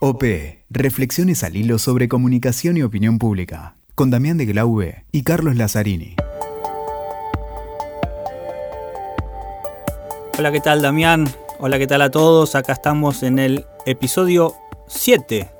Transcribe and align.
OP, 0.00 0.22
Reflexiones 0.70 1.42
al 1.42 1.56
hilo 1.56 1.76
sobre 1.80 2.06
comunicación 2.06 2.76
y 2.76 2.84
opinión 2.84 3.18
pública, 3.18 3.74
con 3.96 4.10
Damián 4.10 4.38
de 4.38 4.46
Glaube 4.46 5.04
y 5.10 5.24
Carlos 5.24 5.56
Lazzarini. 5.56 6.14
Hola, 10.38 10.52
¿qué 10.52 10.60
tal 10.60 10.82
Damián? 10.82 11.28
Hola, 11.58 11.80
¿qué 11.80 11.88
tal 11.88 12.02
a 12.02 12.12
todos? 12.12 12.54
Acá 12.54 12.74
estamos 12.74 13.24
en 13.24 13.40
el 13.40 13.64
episodio 13.86 14.54
7 14.86 15.50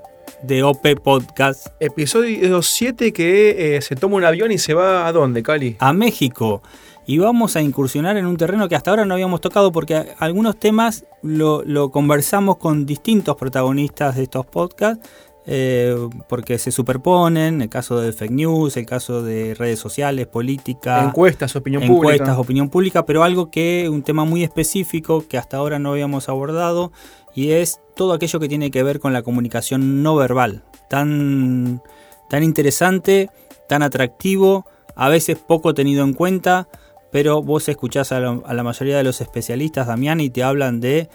de 0.44 0.62
OP 0.62 0.86
Podcast. 1.02 1.66
Episodio 1.80 2.62
7 2.62 3.12
que 3.12 3.76
eh, 3.76 3.82
se 3.82 3.96
toma 3.96 4.18
un 4.18 4.24
avión 4.24 4.52
y 4.52 4.58
se 4.58 4.72
va 4.72 5.08
a 5.08 5.12
dónde, 5.12 5.42
Cali? 5.42 5.74
A 5.80 5.92
México. 5.92 6.62
Y 7.08 7.16
vamos 7.16 7.56
a 7.56 7.62
incursionar 7.62 8.18
en 8.18 8.26
un 8.26 8.36
terreno 8.36 8.68
que 8.68 8.76
hasta 8.76 8.90
ahora 8.90 9.06
no 9.06 9.14
habíamos 9.14 9.40
tocado 9.40 9.72
porque 9.72 10.14
algunos 10.18 10.60
temas 10.60 11.06
lo, 11.22 11.64
lo 11.64 11.90
conversamos 11.90 12.58
con 12.58 12.84
distintos 12.84 13.34
protagonistas 13.34 14.14
de 14.16 14.24
estos 14.24 14.44
podcasts 14.44 15.08
eh, 15.50 15.96
porque 16.28 16.58
se 16.58 16.70
superponen, 16.70 17.62
el 17.62 17.70
caso 17.70 17.98
de 17.98 18.12
fake 18.12 18.32
news, 18.32 18.76
el 18.76 18.84
caso 18.84 19.22
de 19.22 19.54
redes 19.54 19.78
sociales, 19.78 20.26
política. 20.26 21.02
Encuestas, 21.02 21.56
opinión 21.56 21.86
pública. 21.86 22.16
Encuestas, 22.16 22.36
opinión 22.36 22.68
pública, 22.68 23.06
pero 23.06 23.24
algo 23.24 23.50
que, 23.50 23.88
un 23.90 24.02
tema 24.02 24.26
muy 24.26 24.44
específico 24.44 25.24
que 25.26 25.38
hasta 25.38 25.56
ahora 25.56 25.78
no 25.78 25.92
habíamos 25.92 26.28
abordado 26.28 26.92
y 27.34 27.52
es 27.52 27.80
todo 27.96 28.12
aquello 28.12 28.38
que 28.38 28.48
tiene 28.50 28.70
que 28.70 28.82
ver 28.82 29.00
con 29.00 29.14
la 29.14 29.22
comunicación 29.22 30.02
no 30.02 30.16
verbal. 30.16 30.64
Tan, 30.90 31.82
tan 32.28 32.42
interesante, 32.42 33.30
tan 33.70 33.82
atractivo, 33.82 34.66
a 34.96 35.08
veces 35.08 35.38
poco 35.38 35.72
tenido 35.72 36.04
en 36.04 36.12
cuenta, 36.12 36.68
pero 37.10 37.42
vos 37.42 37.68
escuchás 37.68 38.12
a, 38.12 38.20
la 38.20 38.62
mayoría 38.62 38.96
de 38.96 39.04
los 39.04 39.20
especialistas, 39.20 39.86
Damián, 39.86 40.20
y 40.20 40.30
te 40.30 40.42
hablan 40.42 40.80
de 40.80 41.08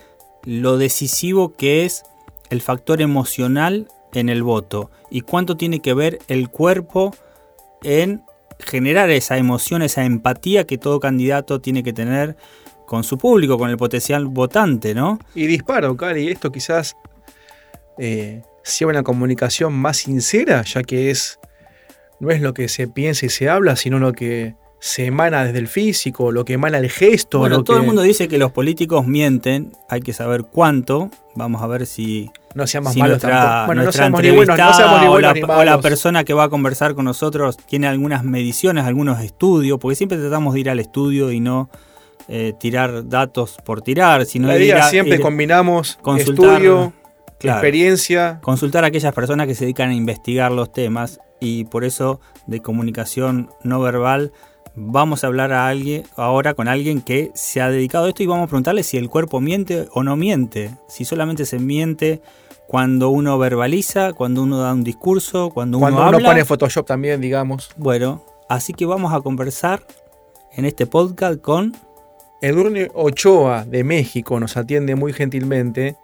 lo 0.43 0.77
decisivo 0.77 1.53
que 1.53 1.85
es 1.85 2.03
el 2.49 2.61
factor 2.61 3.01
emocional 3.01 3.87
en 4.13 4.29
el 4.29 4.43
voto 4.43 4.91
y 5.09 5.21
cuánto 5.21 5.57
tiene 5.57 5.79
que 5.79 5.93
ver 5.93 6.19
el 6.27 6.49
cuerpo 6.49 7.15
en 7.83 8.23
generar 8.59 9.09
esa 9.09 9.37
emoción, 9.37 9.81
esa 9.81 10.05
empatía 10.05 10.65
que 10.65 10.77
todo 10.77 10.99
candidato 10.99 11.61
tiene 11.61 11.83
que 11.83 11.93
tener 11.93 12.37
con 12.85 13.03
su 13.03 13.17
público, 13.17 13.57
con 13.57 13.69
el 13.69 13.77
potencial 13.77 14.25
votante, 14.25 14.93
¿no? 14.93 15.19
Y 15.33 15.47
disparo, 15.47 15.95
Cari, 15.97 16.29
esto 16.29 16.51
quizás 16.51 16.95
eh, 17.97 18.43
sea 18.63 18.87
una 18.87 19.03
comunicación 19.03 19.73
más 19.73 19.97
sincera, 19.97 20.63
ya 20.63 20.83
que 20.83 21.09
es 21.09 21.39
no 22.19 22.31
es 22.31 22.41
lo 22.41 22.53
que 22.53 22.67
se 22.67 22.87
piensa 22.87 23.25
y 23.25 23.29
se 23.29 23.49
habla, 23.49 23.75
sino 23.75 23.99
lo 23.99 24.13
que 24.13 24.55
se 24.83 25.05
emana 25.05 25.45
desde 25.45 25.59
el 25.59 25.69
físico, 25.69 26.33
lo 26.33 26.43
que 26.43 26.53
emana 26.53 26.77
el 26.77 26.89
gesto. 26.89 27.39
Bueno, 27.39 27.63
todo 27.63 27.77
el 27.77 27.83
mundo 27.83 28.01
dice 28.01 28.27
que 28.27 28.37
los 28.37 28.51
políticos 28.51 29.07
mienten, 29.07 29.71
hay 29.87 30.01
que 30.01 30.11
saber 30.11 30.43
cuánto. 30.43 31.09
Vamos 31.35 31.61
a 31.61 31.67
ver 31.67 31.85
si. 31.85 32.29
No 32.53 32.67
seamos 32.67 32.97
malos 32.97 33.23
nuestra, 33.23 33.65
Bueno, 33.65 33.83
no 33.83 33.93
seamos 33.93 34.21
ni 34.21 34.31
buenos, 34.31 34.57
no 34.57 34.73
seamos 34.73 35.01
ni 35.01 35.07
buenos 35.07 35.31
o, 35.31 35.47
la, 35.47 35.57
o 35.57 35.63
la 35.63 35.79
persona 35.79 36.25
que 36.25 36.33
va 36.33 36.43
a 36.43 36.49
conversar 36.49 36.95
con 36.95 37.05
nosotros 37.05 37.55
tiene 37.55 37.87
algunas 37.87 38.25
mediciones, 38.25 38.83
algunos 38.83 39.21
estudios, 39.21 39.79
porque 39.79 39.95
siempre 39.95 40.17
tratamos 40.17 40.53
de 40.53 40.59
ir 40.59 40.69
al 40.69 40.81
estudio 40.81 41.31
y 41.31 41.39
no 41.39 41.69
eh, 42.27 42.51
tirar 42.59 43.07
datos 43.07 43.55
por 43.63 43.81
tirar, 43.83 44.25
sino 44.25 44.49
la 44.49 44.57
ir 44.57 44.75
siempre 44.89 45.21
combinamos 45.21 45.97
estudio, 46.17 46.91
experiencia. 47.39 48.41
Consultar 48.41 48.83
a 48.83 48.87
aquellas 48.87 49.13
personas 49.13 49.47
que 49.47 49.55
se 49.55 49.63
dedican 49.63 49.91
a 49.91 49.93
investigar 49.93 50.51
los 50.51 50.73
temas 50.73 51.21
y 51.39 51.63
por 51.63 51.85
eso 51.85 52.19
de 52.47 52.61
comunicación 52.61 53.49
no 53.63 53.79
verbal 53.79 54.33
vamos 54.75 55.23
a 55.23 55.27
hablar 55.27 55.53
a 55.53 55.67
alguien 55.67 56.03
ahora 56.15 56.53
con 56.53 56.67
alguien 56.67 57.01
que 57.01 57.31
se 57.35 57.61
ha 57.61 57.69
dedicado 57.69 58.05
a 58.05 58.09
esto 58.09 58.23
y 58.23 58.27
vamos 58.27 58.45
a 58.45 58.47
preguntarle 58.47 58.83
si 58.83 58.97
el 58.97 59.09
cuerpo 59.09 59.39
miente 59.41 59.87
o 59.93 60.03
no 60.03 60.15
miente, 60.15 60.71
si 60.87 61.05
solamente 61.05 61.45
se 61.45 61.59
miente 61.59 62.21
cuando 62.67 63.09
uno 63.09 63.37
verbaliza, 63.37 64.13
cuando 64.13 64.43
uno 64.43 64.59
da 64.59 64.73
un 64.73 64.83
discurso, 64.83 65.51
cuando, 65.51 65.79
cuando 65.79 66.01
uno, 66.01 66.17
uno 66.17 66.27
pone 66.27 66.45
Photoshop 66.45 66.85
también, 66.85 67.21
digamos. 67.21 67.69
Bueno, 67.77 68.23
así 68.49 68.73
que 68.73 68.85
vamos 68.85 69.13
a 69.13 69.21
conversar 69.21 69.85
en 70.53 70.65
este 70.65 70.85
podcast 70.85 71.39
con 71.41 71.73
Edurne 72.43 72.89
Ochoa 72.93 73.63
de 73.63 73.85
México 73.85 74.37
nos 74.37 74.57
atiende 74.57 74.95
muy 74.95 75.13
gentilmente 75.13 75.95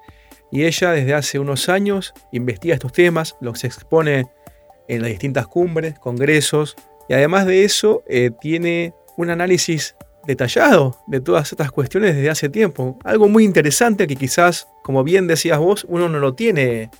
y 0.51 0.63
ella 0.63 0.91
desde 0.91 1.13
hace 1.13 1.37
unos 1.37 1.67
años 1.67 2.13
investiga 2.31 2.75
estos 2.75 2.93
temas, 2.93 3.35
los 3.41 3.65
expone 3.65 4.27
en 4.87 5.01
las 5.01 5.09
distintas 5.09 5.47
cumbres, 5.47 5.99
congresos, 5.99 6.77
y 7.09 7.13
además 7.13 7.47
de 7.47 7.65
eso, 7.65 8.03
eh, 8.07 8.29
tiene 8.39 8.93
un 9.17 9.31
análisis 9.31 9.95
detallado 10.27 10.95
de 11.07 11.19
todas 11.19 11.51
estas 11.51 11.71
cuestiones 11.71 12.15
desde 12.15 12.29
hace 12.29 12.49
tiempo. 12.49 12.99
Algo 13.03 13.27
muy 13.27 13.43
interesante 13.43 14.05
que 14.05 14.15
quizás, 14.15 14.67
como 14.83 15.03
bien 15.03 15.25
decías 15.25 15.57
vos, 15.57 15.87
uno 15.89 16.07
no 16.07 16.19
lo 16.19 16.35
tiene, 16.35 16.91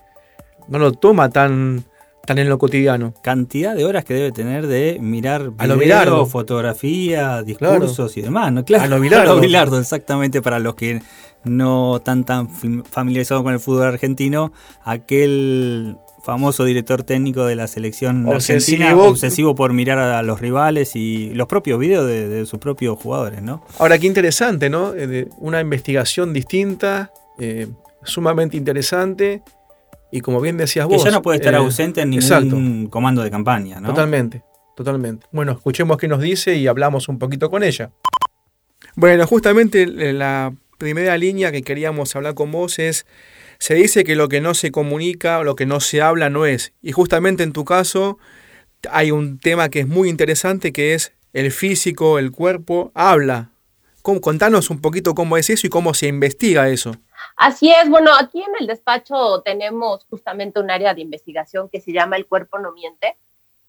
no 0.68 0.80
lo 0.80 0.94
toma 0.94 1.30
tan, 1.30 1.86
tan 2.25 2.40
en 2.40 2.50
lo 2.50 2.58
cotidiano. 2.58 3.14
Cantidad 3.22 3.75
de 3.75 3.86
horas 3.86 4.03
que 4.03 4.16
debe 4.16 4.31
tener 4.31 4.66
de 4.66 4.98
mirar 5.00 5.52
a 5.59 5.68
lo 5.68 6.25
fotografía, 6.25 7.44
discursos 7.44 8.18
y 8.18 8.22
demás, 8.22 8.52
¿no? 8.52 8.66
Claro, 8.66 8.86
a 8.86 8.88
lo 8.88 9.00
bilardo. 9.40 9.80
exactamente 9.80 10.42
para 10.42 10.58
los 10.58 10.74
que 10.74 11.03
no 11.44 11.98
están 11.98 12.24
tan 12.24 12.50
familiarizados 12.50 13.44
con 13.44 13.53
el 13.53 13.59
fútbol 13.59 13.84
argentino, 13.84 14.53
aquel 14.84 15.98
famoso 16.30 16.64
director 16.64 17.02
técnico 17.02 17.46
de 17.46 17.56
la 17.56 17.66
selección 17.66 18.28
obsesivo. 18.28 18.84
argentina, 18.84 19.10
obsesivo 19.10 19.56
por 19.56 19.74
mirar 19.74 19.98
a 19.98 20.22
los 20.22 20.40
rivales 20.40 20.96
y 20.96 21.34
los 21.34 21.48
propios 21.48 21.80
videos 21.80 22.06
de, 22.06 22.46
sus 22.46 22.60
propios 22.60 23.00
jugadores, 23.00 23.42
¿no? 23.42 23.64
Ahora, 23.80 23.98
qué 23.98 24.06
interesante, 24.06 24.70
¿no? 24.70 24.94
Eh, 24.96 25.28
una 25.40 25.60
investigación 25.60 26.32
distinta, 26.32 27.12
eh, 27.40 27.68
sumamente 28.04 28.58
interesante, 28.58 29.42
y 30.12 30.22
como 30.22 30.40
bien 30.40 30.58
decías 30.58 30.86
vos... 30.86 31.04
Que 31.04 31.10
ya 31.10 31.16
no 31.16 31.24
puede 31.24 31.40
estar 31.40 31.56
eh, 31.56 31.58
ausente 31.58 32.02
en 32.02 32.12
ningún 32.12 32.88
comando 32.92 33.24
de 33.24 33.32
campaña, 33.32 33.80
¿no? 33.80 33.90
Totalmente, 33.90 34.44
totalmente. 34.76 35.26
Bueno, 35.32 35.54
escuchemos 35.54 35.98
qué 35.98 36.08
nos 36.08 36.22
dice 36.22 36.56
y 36.58 36.68
hablamos 36.68 37.10
un 37.10 37.18
poquito 37.18 37.50
con 37.50 37.64
ella. 37.64 37.90
Bueno, 38.96 39.26
justamente 39.26 39.88
la 40.14 40.54
primera 40.80 41.16
línea 41.18 41.52
que 41.52 41.62
queríamos 41.62 42.16
hablar 42.16 42.34
con 42.34 42.52
vos 42.52 42.80
es 42.80 43.06
se 43.60 43.76
dice 43.76 44.04
que 44.04 44.16
lo 44.16 44.30
que 44.30 44.42
no 44.42 44.56
se 44.56 44.72
comunica 44.72 45.44
lo 45.44 45.56
que 45.56 45.68
no 45.68 45.80
se 45.80 46.02
habla 46.02 46.32
no 46.32 46.48
es. 46.48 46.74
Y 46.82 46.94
justamente 46.94 47.44
en 47.44 47.54
tu 47.54 47.66
caso 47.66 48.18
hay 48.90 49.12
un 49.12 49.40
tema 49.40 49.70
que 49.70 49.82
es 49.82 49.88
muy 49.88 50.10
interesante 50.10 50.74
que 50.74 50.96
es 50.96 51.14
el 51.34 51.52
físico, 51.52 52.18
el 52.18 52.32
cuerpo, 52.32 52.92
habla. 52.96 53.52
Contanos 54.02 54.72
un 54.72 54.82
poquito 54.82 55.14
cómo 55.14 55.38
es 55.38 55.52
eso 55.52 55.68
y 55.68 55.70
cómo 55.70 55.94
se 55.94 56.08
investiga 56.08 56.70
eso. 56.70 56.96
Así 57.36 57.72
es, 57.72 57.88
bueno, 57.90 58.12
aquí 58.20 58.42
en 58.42 58.54
el 58.60 58.66
despacho 58.66 59.42
tenemos 59.44 60.06
justamente 60.10 60.60
un 60.60 60.72
área 60.72 60.96
de 60.96 61.02
investigación 61.02 61.70
que 61.70 61.80
se 61.80 61.92
llama 61.92 62.18
El 62.18 62.26
cuerpo 62.26 62.58
no 62.58 62.72
miente 62.72 63.18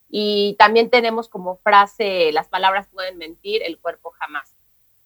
y 0.09 0.55
también 0.57 0.89
tenemos 0.89 1.29
como 1.29 1.57
frase 1.57 2.31
las 2.31 2.47
palabras 2.47 2.87
pueden 2.91 3.17
mentir, 3.17 3.61
el 3.63 3.77
cuerpo 3.77 4.11
jamás. 4.11 4.55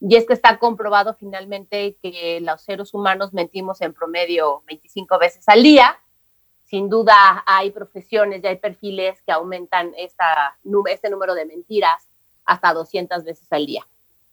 Y 0.08 0.18
es 0.18 0.28
que 0.28 0.34
está 0.34 0.60
comprobado 0.60 1.16
finalmente 1.16 1.98
que 2.00 2.40
los 2.40 2.62
seres 2.62 2.94
humanos 2.94 3.34
mentimos 3.34 3.82
en 3.82 3.92
promedio 3.92 4.62
25 4.68 5.18
veces 5.18 5.50
al 5.50 5.64
día. 5.64 6.00
Sin 6.64 6.90
duda 6.90 7.44
hay 7.48 7.72
profesiones 7.72 8.44
y 8.44 8.48
hay 8.48 8.58
perfiles 8.58 9.20
que 9.24 9.32
aumentan 9.32 9.94
esta, 9.98 10.60
este 10.92 11.10
número 11.10 11.34
de 11.34 11.48
mentiras 11.48 12.08
hasta 12.46 12.72
200 12.72 13.24
veces 13.24 13.48
al 13.50 13.66
día. 13.66 13.88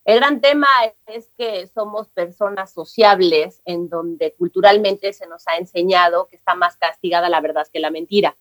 El 0.04 0.18
gran 0.18 0.42
tema 0.42 0.68
es 1.06 1.30
que 1.38 1.66
somos 1.68 2.10
personas 2.10 2.70
sociables 2.70 3.62
en 3.64 3.88
donde 3.88 4.34
culturalmente 4.34 5.14
se 5.14 5.26
nos 5.26 5.48
ha 5.48 5.56
enseñado 5.56 6.26
que 6.26 6.36
está 6.36 6.54
más 6.54 6.76
castigada 6.76 7.30
la 7.30 7.40
verdad 7.40 7.66
que 7.72 7.80
la 7.80 7.90
mentira. 7.90 8.36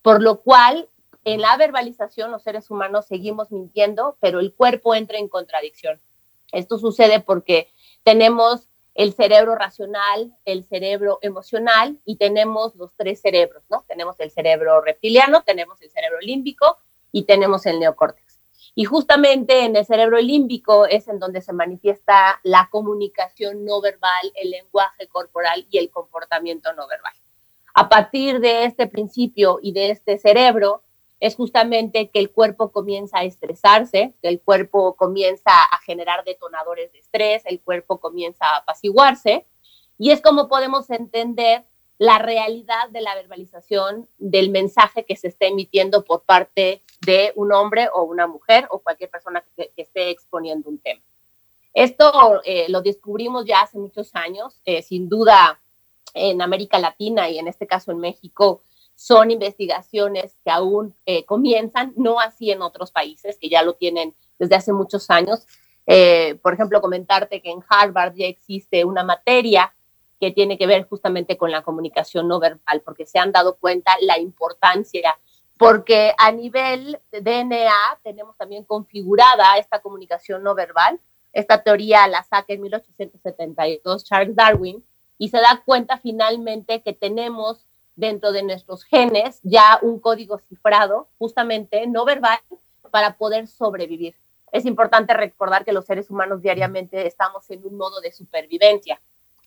Por 0.00 0.22
lo 0.22 0.40
cual, 0.40 0.88
en 1.24 1.42
la 1.42 1.58
verbalización 1.58 2.30
los 2.30 2.42
seres 2.42 2.70
humanos 2.70 3.04
seguimos 3.04 3.52
mintiendo, 3.52 4.16
pero 4.18 4.40
el 4.40 4.54
cuerpo 4.54 4.94
entra 4.94 5.18
en 5.18 5.28
contradicción. 5.28 6.00
Esto 6.54 6.78
sucede 6.78 7.20
porque 7.20 7.68
tenemos 8.02 8.68
el 8.94 9.12
cerebro 9.12 9.56
racional, 9.56 10.32
el 10.44 10.64
cerebro 10.64 11.18
emocional 11.20 11.98
y 12.04 12.16
tenemos 12.16 12.74
los 12.76 12.92
tres 12.96 13.20
cerebros, 13.20 13.64
¿no? 13.68 13.84
Tenemos 13.88 14.18
el 14.20 14.30
cerebro 14.30 14.80
reptiliano, 14.80 15.42
tenemos 15.42 15.82
el 15.82 15.90
cerebro 15.90 16.20
límbico 16.20 16.78
y 17.10 17.24
tenemos 17.24 17.66
el 17.66 17.80
neocórtex. 17.80 18.40
Y 18.76 18.84
justamente 18.84 19.64
en 19.64 19.76
el 19.76 19.84
cerebro 19.84 20.18
límbico 20.20 20.86
es 20.86 21.06
en 21.08 21.18
donde 21.18 21.40
se 21.40 21.52
manifiesta 21.52 22.40
la 22.42 22.68
comunicación 22.70 23.64
no 23.64 23.80
verbal, 23.80 24.32
el 24.34 24.50
lenguaje 24.50 25.06
corporal 25.08 25.66
y 25.70 25.78
el 25.78 25.90
comportamiento 25.90 26.72
no 26.72 26.88
verbal. 26.88 27.12
A 27.74 27.88
partir 27.88 28.40
de 28.40 28.64
este 28.64 28.86
principio 28.86 29.58
y 29.62 29.72
de 29.72 29.90
este 29.90 30.18
cerebro, 30.18 30.82
es 31.24 31.36
justamente 31.36 32.10
que 32.10 32.18
el 32.18 32.30
cuerpo 32.30 32.70
comienza 32.70 33.20
a 33.20 33.24
estresarse, 33.24 34.12
que 34.20 34.28
el 34.28 34.42
cuerpo 34.42 34.94
comienza 34.94 35.50
a 35.50 35.78
generar 35.78 36.22
detonadores 36.22 36.92
de 36.92 36.98
estrés, 36.98 37.42
el 37.46 37.62
cuerpo 37.62 37.98
comienza 37.98 38.44
a 38.44 38.56
apaciguarse, 38.58 39.46
y 39.96 40.10
es 40.10 40.20
como 40.20 40.48
podemos 40.48 40.90
entender 40.90 41.64
la 41.96 42.18
realidad 42.18 42.90
de 42.90 43.00
la 43.00 43.14
verbalización 43.14 44.06
del 44.18 44.50
mensaje 44.50 45.06
que 45.06 45.16
se 45.16 45.28
está 45.28 45.46
emitiendo 45.46 46.04
por 46.04 46.24
parte 46.24 46.82
de 47.06 47.32
un 47.36 47.54
hombre 47.54 47.88
o 47.94 48.02
una 48.02 48.26
mujer 48.26 48.68
o 48.70 48.80
cualquier 48.80 49.08
persona 49.08 49.42
que, 49.56 49.72
esté 49.78 50.10
exponiendo 50.10 50.68
un 50.68 50.78
tema. 50.78 51.00
Esto 51.72 52.42
eh, 52.44 52.66
lo 52.68 52.82
descubrimos 52.82 53.46
ya 53.46 53.62
hace 53.62 53.78
muchos 53.78 54.14
años, 54.14 54.60
eh, 54.66 54.82
sin 54.82 55.08
duda 55.08 55.58
en 56.12 56.42
América 56.42 56.78
Latina 56.78 57.30
y 57.30 57.38
en 57.38 57.48
este 57.48 57.66
caso 57.66 57.92
en 57.92 57.98
México 57.98 58.60
son 58.94 59.30
investigaciones 59.30 60.36
que 60.44 60.50
aún 60.50 60.94
eh, 61.06 61.24
comienzan, 61.24 61.92
no 61.96 62.20
así 62.20 62.50
en 62.50 62.62
otros 62.62 62.92
países 62.92 63.38
que 63.38 63.48
ya 63.48 63.62
lo 63.62 63.74
tienen 63.74 64.14
desde 64.38 64.56
hace 64.56 64.72
muchos 64.72 65.10
años. 65.10 65.46
Eh, 65.86 66.38
por 66.42 66.54
ejemplo, 66.54 66.80
comentarte 66.80 67.42
que 67.42 67.50
en 67.50 67.62
Harvard 67.68 68.14
ya 68.14 68.26
existe 68.26 68.84
una 68.84 69.04
materia 69.04 69.74
que 70.20 70.30
tiene 70.30 70.56
que 70.56 70.66
ver 70.66 70.86
justamente 70.88 71.36
con 71.36 71.50
la 71.50 71.62
comunicación 71.62 72.28
no 72.28 72.40
verbal, 72.40 72.80
porque 72.82 73.04
se 73.04 73.18
han 73.18 73.32
dado 73.32 73.56
cuenta 73.56 73.92
la 74.00 74.18
importancia, 74.18 75.18
porque 75.58 76.14
a 76.16 76.32
nivel 76.32 76.98
de 77.10 77.20
DNA 77.20 78.00
tenemos 78.02 78.36
también 78.36 78.64
configurada 78.64 79.58
esta 79.58 79.80
comunicación 79.80 80.42
no 80.42 80.54
verbal. 80.54 81.00
Esta 81.32 81.62
teoría 81.62 82.06
la 82.06 82.22
saca 82.22 82.52
en 82.52 82.62
1872 82.62 84.04
Charles 84.04 84.36
Darwin 84.36 84.84
y 85.18 85.28
se 85.28 85.38
da 85.38 85.62
cuenta 85.64 85.98
finalmente 85.98 86.82
que 86.82 86.92
tenemos 86.92 87.66
dentro 87.96 88.32
de 88.32 88.42
nuestros 88.42 88.84
genes 88.84 89.40
ya 89.42 89.78
un 89.82 90.00
código 90.00 90.38
cifrado, 90.48 91.08
justamente 91.18 91.86
no 91.86 92.04
verbal, 92.04 92.38
para 92.90 93.16
poder 93.16 93.48
sobrevivir. 93.48 94.16
Es 94.52 94.66
importante 94.66 95.14
recordar 95.14 95.64
que 95.64 95.72
los 95.72 95.84
seres 95.84 96.10
humanos 96.10 96.42
diariamente 96.42 97.06
estamos 97.06 97.50
en 97.50 97.66
un 97.66 97.76
modo 97.76 98.00
de 98.00 98.12
supervivencia 98.12 99.00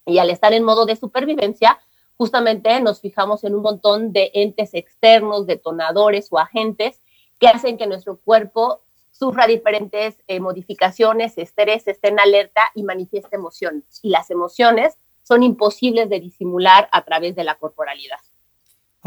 y 0.08 0.20
al 0.20 0.30
estar 0.30 0.54
en 0.54 0.64
modo 0.64 0.86
de 0.86 0.96
supervivencia, 0.96 1.80
justamente 2.16 2.80
nos 2.82 3.02
fijamos 3.02 3.44
en 3.44 3.54
un 3.54 3.62
montón 3.62 4.14
de 4.14 4.32
entes 4.34 4.74
externos, 4.74 5.46
detonadores 5.46 6.30
o 6.32 6.40
agentes 6.40 7.02
que 7.40 7.48
hacen 7.48 7.78
que 7.78 7.88
nuestro 7.88 8.18
cuerpo 8.18 8.84
sufra 9.12 9.48
diferentes 9.48 10.18
eh, 10.28 10.40
modificaciones, 10.40 11.38
estrés, 11.38 11.88
esté 11.88 12.08
en 12.08 12.20
alerta 12.20 12.72
y 12.74 12.84
manifieste 12.84 13.36
emociones. 13.36 14.00
Y 14.02 14.10
las 14.10 14.32
emociones 14.32 14.98
son 15.24 15.44
imposibles 15.44 16.10
de 16.10 16.22
disimular 16.22 16.88
a 16.92 17.04
través 17.04 17.36
de 17.36 17.44
la 17.44 17.56
corporalidad. 17.56 18.20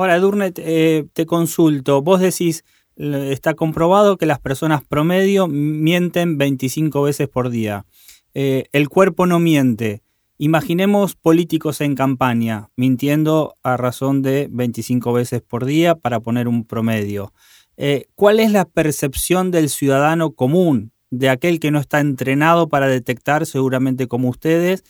Ahora, 0.00 0.18
Durnet, 0.18 0.58
eh, 0.58 1.04
te 1.12 1.26
consulto. 1.26 2.00
Vos 2.00 2.20
decís, 2.20 2.64
está 2.96 3.52
comprobado 3.52 4.16
que 4.16 4.24
las 4.24 4.40
personas 4.40 4.82
promedio 4.82 5.46
mienten 5.46 6.38
25 6.38 7.02
veces 7.02 7.28
por 7.28 7.50
día. 7.50 7.84
Eh, 8.32 8.64
el 8.72 8.88
cuerpo 8.88 9.26
no 9.26 9.38
miente. 9.40 10.02
Imaginemos 10.38 11.16
políticos 11.16 11.82
en 11.82 11.96
campaña 11.96 12.70
mintiendo 12.76 13.56
a 13.62 13.76
razón 13.76 14.22
de 14.22 14.48
25 14.50 15.12
veces 15.12 15.42
por 15.42 15.66
día 15.66 15.94
para 15.96 16.20
poner 16.20 16.48
un 16.48 16.64
promedio. 16.64 17.34
Eh, 17.76 18.06
¿Cuál 18.14 18.40
es 18.40 18.52
la 18.52 18.64
percepción 18.64 19.50
del 19.50 19.68
ciudadano 19.68 20.30
común, 20.30 20.92
de 21.10 21.28
aquel 21.28 21.60
que 21.60 21.70
no 21.70 21.78
está 21.78 22.00
entrenado 22.00 22.70
para 22.70 22.86
detectar, 22.86 23.44
seguramente 23.44 24.08
como 24.08 24.30
ustedes, 24.30 24.82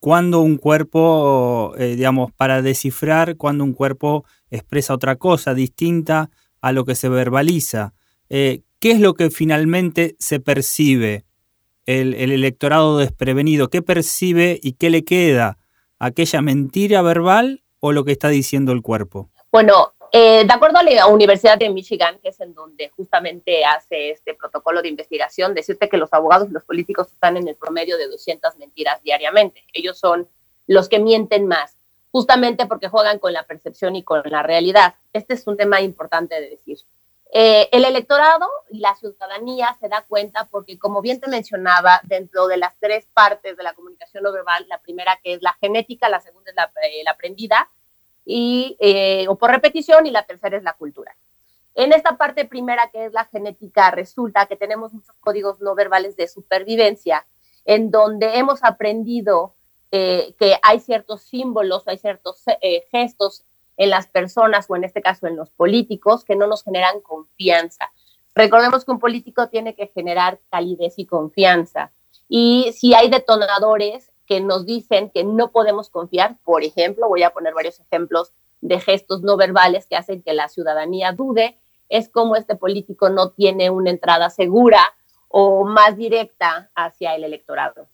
cuando 0.00 0.40
un 0.40 0.56
cuerpo, 0.56 1.72
digamos, 1.78 2.32
para 2.32 2.62
descifrar 2.62 3.36
cuando 3.36 3.62
un 3.62 3.72
cuerpo 3.72 4.24
expresa 4.50 4.94
otra 4.94 5.16
cosa 5.16 5.54
distinta 5.54 6.30
a 6.60 6.72
lo 6.72 6.84
que 6.84 6.94
se 6.94 7.08
verbaliza. 7.08 7.94
Eh, 8.28 8.62
¿Qué 8.80 8.92
es 8.92 9.00
lo 9.00 9.14
que 9.14 9.30
finalmente 9.30 10.16
se 10.18 10.40
percibe 10.40 11.24
el, 11.86 12.14
electorado 12.14 12.98
desprevenido? 12.98 13.68
¿Qué 13.68 13.82
percibe 13.82 14.58
y 14.62 14.72
qué 14.72 14.90
le 14.90 15.04
queda? 15.04 15.58
¿Aquella 15.98 16.42
mentira 16.42 17.02
verbal 17.02 17.62
o 17.80 17.92
lo 17.92 18.04
que 18.04 18.12
está 18.12 18.28
diciendo 18.28 18.72
el 18.72 18.82
cuerpo? 18.82 19.30
Bueno, 19.50 19.94
eh, 20.12 20.44
de 20.44 20.52
acuerdo 20.52 20.78
a 20.78 20.82
la 20.82 21.06
Universidad 21.06 21.58
de 21.58 21.70
Michigan, 21.70 22.18
que 22.22 22.28
es 22.28 22.40
en 22.40 22.54
donde 22.54 22.90
justamente 22.90 23.64
hace 23.64 24.10
este 24.10 24.34
protocolo 24.34 24.82
de 24.82 24.88
investigación, 24.88 25.54
decirte 25.54 25.88
que 25.88 25.96
los 25.96 26.12
abogados 26.12 26.48
y 26.50 26.52
los 26.52 26.64
políticos 26.64 27.08
están 27.12 27.36
en 27.36 27.48
el 27.48 27.56
promedio 27.56 27.96
de 27.96 28.08
200 28.08 28.56
mentiras 28.58 29.02
diariamente. 29.02 29.64
Ellos 29.72 29.98
son 29.98 30.28
los 30.66 30.88
que 30.88 30.98
mienten 30.98 31.46
más 31.46 31.75
justamente 32.16 32.64
porque 32.64 32.88
juegan 32.88 33.18
con 33.18 33.34
la 33.34 33.42
percepción 33.42 33.94
y 33.94 34.02
con 34.02 34.22
la 34.24 34.42
realidad. 34.42 34.94
Este 35.12 35.34
es 35.34 35.46
un 35.46 35.54
tema 35.54 35.82
importante 35.82 36.40
de 36.40 36.48
decir. 36.48 36.78
Eh, 37.30 37.68
el 37.72 37.84
electorado 37.84 38.48
y 38.70 38.78
la 38.78 38.96
ciudadanía 38.96 39.76
se 39.78 39.90
da 39.90 40.00
cuenta 40.08 40.48
porque, 40.50 40.78
como 40.78 41.02
bien 41.02 41.20
te 41.20 41.28
mencionaba, 41.28 42.00
dentro 42.04 42.46
de 42.46 42.56
las 42.56 42.72
tres 42.80 43.06
partes 43.12 43.54
de 43.58 43.62
la 43.62 43.74
comunicación 43.74 44.22
no 44.22 44.32
verbal, 44.32 44.64
la 44.66 44.80
primera 44.80 45.20
que 45.22 45.34
es 45.34 45.42
la 45.42 45.52
genética, 45.60 46.08
la 46.08 46.22
segunda 46.22 46.50
es 46.50 46.56
la, 46.56 46.72
eh, 46.84 47.04
aprendida 47.06 47.68
y, 48.24 48.78
eh, 48.80 49.26
o 49.28 49.36
por 49.36 49.50
repetición 49.50 50.06
y 50.06 50.10
la 50.10 50.24
tercera 50.24 50.56
es 50.56 50.62
la 50.62 50.72
cultura. 50.72 51.14
En 51.74 51.92
esta 51.92 52.16
parte 52.16 52.46
primera 52.46 52.88
que 52.90 53.04
es 53.04 53.12
la 53.12 53.26
genética, 53.26 53.90
resulta 53.90 54.46
que 54.46 54.56
tenemos 54.56 54.94
muchos 54.94 55.14
códigos 55.20 55.60
no 55.60 55.74
verbales 55.74 56.16
de 56.16 56.28
supervivencia 56.28 57.26
en 57.66 57.90
donde 57.90 58.38
hemos 58.38 58.64
aprendido 58.64 59.55
eh, 59.92 60.34
que 60.38 60.56
hay 60.62 60.80
ciertos 60.80 61.22
símbolos, 61.22 61.86
hay 61.86 61.98
ciertos 61.98 62.42
eh, 62.60 62.84
gestos 62.90 63.44
en 63.76 63.90
las 63.90 64.06
personas 64.06 64.66
o 64.68 64.76
en 64.76 64.84
este 64.84 65.02
caso 65.02 65.26
en 65.26 65.36
los 65.36 65.50
políticos 65.50 66.24
que 66.24 66.36
no 66.36 66.46
nos 66.46 66.64
generan 66.64 67.00
confianza. 67.00 67.92
Recordemos 68.34 68.84
que 68.84 68.90
un 68.90 68.98
político 68.98 69.48
tiene 69.48 69.74
que 69.74 69.86
generar 69.88 70.40
calidez 70.50 70.98
y 70.98 71.06
confianza. 71.06 71.92
Y 72.28 72.72
si 72.76 72.94
hay 72.94 73.08
detonadores 73.08 74.12
que 74.26 74.40
nos 74.40 74.66
dicen 74.66 75.10
que 75.10 75.24
no 75.24 75.52
podemos 75.52 75.88
confiar, 75.88 76.38
por 76.42 76.64
ejemplo, 76.64 77.08
voy 77.08 77.22
a 77.22 77.30
poner 77.30 77.54
varios 77.54 77.80
ejemplos 77.80 78.32
de 78.60 78.80
gestos 78.80 79.22
no 79.22 79.36
verbales 79.36 79.86
que 79.86 79.96
hacen 79.96 80.22
que 80.22 80.34
la 80.34 80.48
ciudadanía 80.48 81.12
dude, 81.12 81.58
es 81.88 82.08
como 82.08 82.34
este 82.36 82.56
político 82.56 83.10
no 83.10 83.30
tiene 83.30 83.70
una 83.70 83.90
entrada 83.90 84.28
segura 84.30 84.80
o 85.28 85.64
más 85.64 85.96
directa 85.96 86.70
hacia 86.74 87.14
el 87.14 87.24
electorado. 87.24 87.88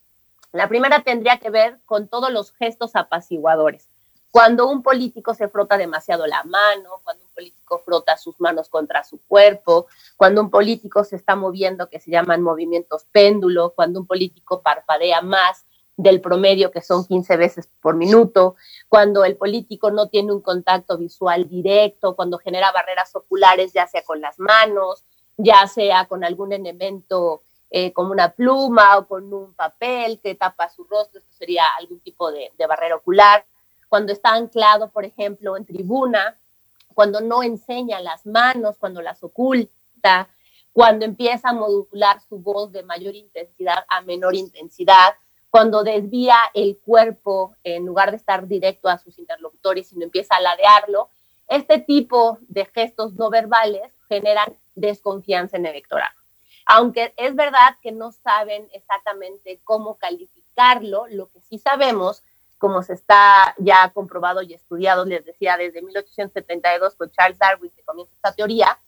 La 0.52 0.68
primera 0.68 1.00
tendría 1.02 1.38
que 1.38 1.50
ver 1.50 1.80
con 1.86 2.08
todos 2.08 2.30
los 2.30 2.52
gestos 2.52 2.94
apaciguadores. 2.94 3.88
Cuando 4.30 4.66
un 4.68 4.82
político 4.82 5.34
se 5.34 5.48
frota 5.48 5.76
demasiado 5.76 6.26
la 6.26 6.42
mano, 6.44 7.00
cuando 7.04 7.24
un 7.24 7.30
político 7.34 7.82
frota 7.84 8.16
sus 8.16 8.40
manos 8.40 8.68
contra 8.68 9.04
su 9.04 9.20
cuerpo, 9.26 9.86
cuando 10.16 10.40
un 10.40 10.50
político 10.50 11.04
se 11.04 11.16
está 11.16 11.36
moviendo, 11.36 11.88
que 11.88 12.00
se 12.00 12.10
llaman 12.10 12.42
movimientos 12.42 13.04
péndulo, 13.12 13.74
cuando 13.74 14.00
un 14.00 14.06
político 14.06 14.62
parpadea 14.62 15.20
más 15.20 15.66
del 15.96 16.20
promedio, 16.20 16.70
que 16.70 16.80
son 16.80 17.04
15 17.06 17.36
veces 17.36 17.68
por 17.80 17.94
minuto, 17.94 18.56
cuando 18.88 19.24
el 19.24 19.36
político 19.36 19.90
no 19.90 20.08
tiene 20.08 20.32
un 20.32 20.40
contacto 20.40 20.96
visual 20.96 21.48
directo, 21.48 22.16
cuando 22.16 22.38
genera 22.38 22.72
barreras 22.72 23.14
oculares, 23.14 23.72
ya 23.72 23.86
sea 23.86 24.02
con 24.02 24.20
las 24.20 24.38
manos, 24.38 25.04
ya 25.36 25.66
sea 25.66 26.06
con 26.06 26.24
algún 26.24 26.52
elemento 26.52 27.42
eh, 27.74 27.90
como 27.94 28.12
una 28.12 28.28
pluma 28.28 28.98
o 28.98 29.08
con 29.08 29.32
un 29.32 29.54
papel 29.54 30.20
que 30.20 30.34
tapa 30.34 30.68
su 30.68 30.84
rostro, 30.84 31.20
esto 31.20 31.32
sería 31.32 31.64
algún 31.78 32.00
tipo 32.00 32.30
de, 32.30 32.52
de 32.58 32.66
barrera 32.66 32.96
ocular. 32.96 33.46
Cuando 33.88 34.12
está 34.12 34.34
anclado, 34.34 34.90
por 34.90 35.06
ejemplo, 35.06 35.56
en 35.56 35.64
tribuna, 35.64 36.38
cuando 36.92 37.22
no 37.22 37.42
enseña 37.42 37.98
las 38.00 38.26
manos, 38.26 38.76
cuando 38.76 39.00
las 39.00 39.24
oculta, 39.24 40.28
cuando 40.74 41.06
empieza 41.06 41.48
a 41.48 41.54
modular 41.54 42.20
su 42.20 42.38
voz 42.38 42.70
de 42.72 42.82
mayor 42.82 43.14
intensidad 43.14 43.86
a 43.88 44.02
menor 44.02 44.34
intensidad, 44.34 45.14
cuando 45.48 45.82
desvía 45.82 46.36
el 46.52 46.76
cuerpo 46.76 47.56
en 47.64 47.86
lugar 47.86 48.10
de 48.10 48.18
estar 48.18 48.46
directo 48.46 48.90
a 48.90 48.98
sus 48.98 49.18
interlocutores, 49.18 49.88
sino 49.88 50.04
empieza 50.04 50.34
a 50.34 50.42
ladearlo, 50.42 51.08
este 51.48 51.78
tipo 51.78 52.36
de 52.48 52.66
gestos 52.66 53.14
no 53.14 53.30
verbales 53.30 53.94
generan 54.10 54.58
desconfianza 54.74 55.56
en 55.56 55.64
el 55.64 55.72
electorado 55.72 56.21
aunque 56.66 57.14
es 57.16 57.34
verdad 57.34 57.76
que 57.82 57.92
no 57.92 58.12
saben 58.12 58.68
exactamente 58.72 59.60
cómo 59.64 59.96
calificarlo, 59.96 61.06
lo 61.08 61.30
que 61.30 61.40
sí 61.40 61.58
sabemos, 61.58 62.22
como 62.58 62.82
se 62.82 62.92
está 62.92 63.54
ya 63.58 63.90
comprobado 63.90 64.42
y 64.42 64.54
estudiado, 64.54 65.04
les 65.04 65.24
decía, 65.24 65.56
desde 65.56 65.82
1872 65.82 66.94
con 66.94 67.10
Charles 67.10 67.38
Darwin 67.38 67.70
se 67.70 67.82
comienza 67.82 68.14
esta 68.14 68.32
teoría, 68.32 68.78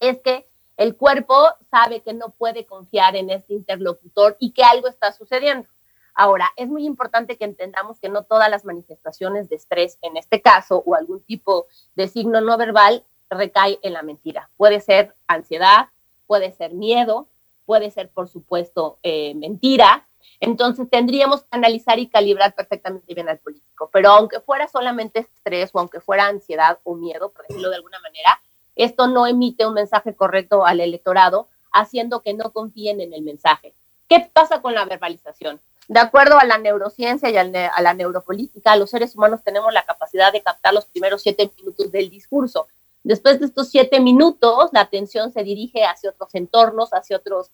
es 0.00 0.20
que 0.20 0.48
el 0.76 0.96
cuerpo 0.96 1.48
sabe 1.70 2.02
que 2.02 2.12
no 2.12 2.30
puede 2.30 2.66
confiar 2.66 3.16
en 3.16 3.30
este 3.30 3.54
interlocutor 3.54 4.36
y 4.40 4.52
que 4.52 4.62
algo 4.62 4.88
está 4.88 5.12
sucediendo. 5.12 5.68
Ahora, 6.14 6.50
es 6.56 6.68
muy 6.68 6.86
importante 6.86 7.36
que 7.36 7.44
entendamos 7.44 8.00
que 8.00 8.08
no 8.08 8.24
todas 8.24 8.50
las 8.50 8.64
manifestaciones 8.64 9.48
de 9.48 9.56
estrés, 9.56 9.98
en 10.02 10.16
este 10.16 10.40
caso, 10.40 10.82
o 10.86 10.94
algún 10.94 11.22
tipo 11.22 11.66
de 11.94 12.08
signo 12.08 12.40
no 12.40 12.56
verbal, 12.56 13.04
recae 13.28 13.78
en 13.82 13.92
la 13.92 14.02
mentira. 14.02 14.50
Puede 14.56 14.80
ser 14.80 15.14
ansiedad, 15.26 15.88
puede 16.26 16.52
ser 16.52 16.72
miedo, 16.72 17.28
puede 17.64 17.90
ser, 17.90 18.08
por 18.10 18.28
supuesto, 18.28 18.98
eh, 19.02 19.34
mentira. 19.34 20.08
Entonces 20.40 20.88
tendríamos 20.90 21.42
que 21.42 21.48
analizar 21.50 21.98
y 21.98 22.08
calibrar 22.08 22.54
perfectamente 22.54 23.14
bien 23.14 23.28
al 23.28 23.38
político. 23.38 23.90
Pero 23.92 24.10
aunque 24.10 24.40
fuera 24.40 24.68
solamente 24.68 25.20
estrés 25.20 25.70
o 25.72 25.78
aunque 25.78 26.00
fuera 26.00 26.26
ansiedad 26.26 26.78
o 26.84 26.94
miedo, 26.94 27.30
por 27.30 27.46
decirlo 27.46 27.70
de 27.70 27.76
alguna 27.76 28.00
manera, 28.00 28.40
esto 28.74 29.06
no 29.06 29.26
emite 29.26 29.66
un 29.66 29.74
mensaje 29.74 30.14
correcto 30.14 30.66
al 30.66 30.80
electorado, 30.80 31.48
haciendo 31.72 32.20
que 32.20 32.34
no 32.34 32.52
confíen 32.52 33.00
en 33.00 33.12
el 33.12 33.22
mensaje. 33.22 33.74
¿Qué 34.08 34.30
pasa 34.32 34.60
con 34.60 34.74
la 34.74 34.84
verbalización? 34.84 35.60
De 35.88 36.00
acuerdo 36.00 36.38
a 36.38 36.44
la 36.44 36.58
neurociencia 36.58 37.30
y 37.30 37.36
a 37.36 37.80
la 37.80 37.94
neuropolítica, 37.94 38.76
los 38.76 38.90
seres 38.90 39.14
humanos 39.14 39.42
tenemos 39.44 39.72
la 39.72 39.84
capacidad 39.84 40.32
de 40.32 40.42
captar 40.42 40.74
los 40.74 40.86
primeros 40.86 41.22
siete 41.22 41.50
minutos 41.56 41.92
del 41.92 42.10
discurso. 42.10 42.66
Después 43.06 43.38
de 43.38 43.46
estos 43.46 43.68
siete 43.68 44.00
minutos, 44.00 44.70
la 44.72 44.80
atención 44.80 45.30
se 45.30 45.44
dirige 45.44 45.84
hacia 45.84 46.10
otros 46.10 46.34
entornos, 46.34 46.90
hacia 46.90 47.18
otros 47.18 47.52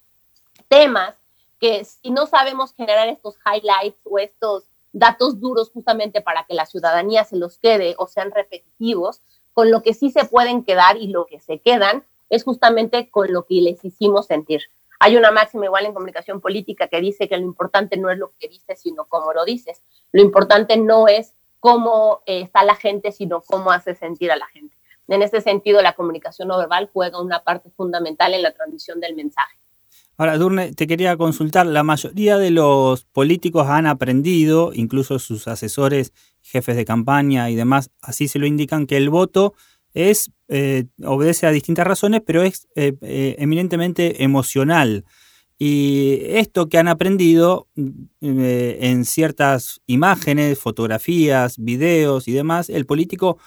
temas, 0.67 1.15
que 1.61 1.85
si 1.85 2.11
no 2.11 2.25
sabemos 2.25 2.73
generar 2.73 3.07
estos 3.09 3.37
highlights 3.45 4.01
o 4.05 4.19
estos 4.19 4.65
datos 4.95 5.41
duros 5.41 5.71
justamente 5.71 6.23
para 6.23 6.47
que 6.47 6.55
la 6.55 6.65
ciudadanía 6.65 7.25
se 7.25 7.37
los 7.37 7.59
quede 7.59 7.95
o 7.99 8.07
sean 8.07 8.31
repetitivos, 8.31 9.21
con 9.53 9.71
lo 9.71 9.83
que 9.83 9.93
sí 9.93 10.11
se 10.11 10.25
pueden 10.25 10.65
quedar 10.65 10.97
y 10.97 11.09
lo 11.09 11.27
que 11.27 11.39
se 11.39 11.61
quedan 11.61 12.07
es 12.31 12.45
justamente 12.45 13.11
con 13.11 13.31
lo 13.31 13.45
que 13.45 13.57
les 13.57 13.85
hicimos 13.85 14.29
sentir. 14.29 14.63
Hay 15.01 15.19
una 15.19 15.33
máxima 15.33 15.67
igual 15.67 15.85
en 15.85 15.93
comunicación 15.93 16.41
política 16.41 16.89
que 16.89 17.03
dice 17.03 17.29
que 17.29 17.37
lo 17.37 17.45
importante 17.45 17.99
no 17.99 18.09
es 18.09 18.17
lo 18.17 18.33
que 18.39 18.49
dices, 18.49 18.81
sino 18.81 19.05
cómo 19.05 19.35
lo 19.35 19.45
dices. 19.45 19.83
Lo 20.13 20.23
importante 20.23 20.79
no 20.79 21.09
es 21.09 21.35
cómo 21.61 22.23
eh, 22.25 22.41
está 22.41 22.65
la 22.65 22.75
gente, 22.75 23.13
sino 23.13 23.43
cómo 23.43 23.71
hace 23.71 23.95
sentir 23.95 24.33
a 24.33 24.37
la 24.37 24.47
gente. 24.47 24.75
En 25.09 25.23
ese 25.23 25.41
sentido, 25.41 25.83
la 25.83 25.95
comunicación 25.95 26.49
no 26.49 26.59
verbal 26.59 26.89
juega 26.93 27.21
una 27.21 27.43
parte 27.43 27.71
fundamental 27.71 28.35
en 28.35 28.43
la 28.43 28.53
transmisión 28.53 29.01
del 29.01 29.15
mensaje. 29.15 29.59
Ahora, 30.17 30.37
Durne, 30.37 30.73
te 30.73 30.87
quería 30.87 31.17
consultar, 31.17 31.67
la 31.67 31.83
mayoría 31.83 32.39
de 32.39 32.51
los 32.51 33.05
políticos 33.05 33.67
han 33.69 33.87
aprendido, 33.87 34.73
incluso 34.75 35.19
sus 35.19 35.49
asesores, 35.49 36.13
jefes 36.43 36.77
de 36.77 36.85
campaña 36.85 37.51
y 37.51 37.57
demás, 37.57 37.91
así 38.03 38.29
se 38.29 38.39
lo 38.39 38.47
indican, 38.47 38.87
que 38.87 38.99
el 38.99 39.11
voto 39.11 39.55
es, 39.95 40.31
eh, 40.49 40.85
obedece 41.05 41.47
a 41.47 41.51
distintas 41.51 41.87
razones, 41.87 42.23
pero 42.25 42.43
es 42.43 42.69
eh, 42.77 42.95
eh, 43.01 43.37
eminentemente 43.39 44.23
emocional. 44.23 45.05
Y 45.59 46.19
esto 46.25 46.69
que 46.69 46.79
han 46.79 46.89
aprendido 46.89 47.69
en 48.21 49.05
ciertas 49.05 49.81
imágenes, 49.87 50.59
fotografías, 50.59 51.57
videos 51.57 52.27
y 52.27 52.33
demás, 52.33 52.69
el 52.69 52.85
político 52.85 53.39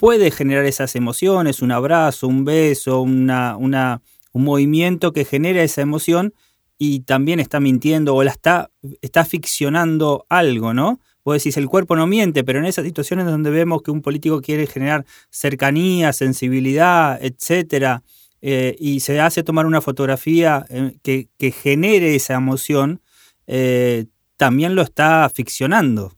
puede 0.00 0.30
generar 0.30 0.64
esas 0.64 0.96
emociones, 0.96 1.60
un 1.60 1.72
abrazo, 1.72 2.26
un 2.26 2.46
beso, 2.46 3.02
una, 3.02 3.54
un 3.58 4.44
movimiento 4.44 5.12
que 5.12 5.26
genera 5.26 5.62
esa 5.62 5.82
emoción 5.82 6.32
y 6.78 7.00
también 7.00 7.38
está 7.38 7.60
mintiendo 7.60 8.14
o 8.14 8.24
la 8.24 8.30
está, 8.30 8.70
está 9.02 9.26
ficcionando 9.26 10.24
algo, 10.30 10.72
¿no? 10.72 11.00
Vos 11.22 11.34
decís, 11.34 11.58
el 11.58 11.68
cuerpo 11.68 11.96
no 11.96 12.06
miente, 12.06 12.44
pero 12.44 12.60
en 12.60 12.64
esas 12.64 12.86
situaciones 12.86 13.26
donde 13.26 13.50
vemos 13.50 13.82
que 13.82 13.90
un 13.90 14.00
político 14.00 14.40
quiere 14.40 14.66
generar 14.66 15.04
cercanía, 15.28 16.14
sensibilidad, 16.14 17.22
etcétera, 17.22 18.02
eh, 18.40 18.76
y 18.80 19.00
se 19.00 19.20
hace 19.20 19.42
tomar 19.42 19.66
una 19.66 19.82
fotografía 19.82 20.64
eh, 20.70 20.94
que, 21.02 21.50
genere 21.50 22.14
esa 22.14 22.36
emoción, 22.36 23.02
eh, 23.46 24.06
también 24.38 24.74
lo 24.74 24.80
está 24.80 25.28
ficcionando. 25.28 26.16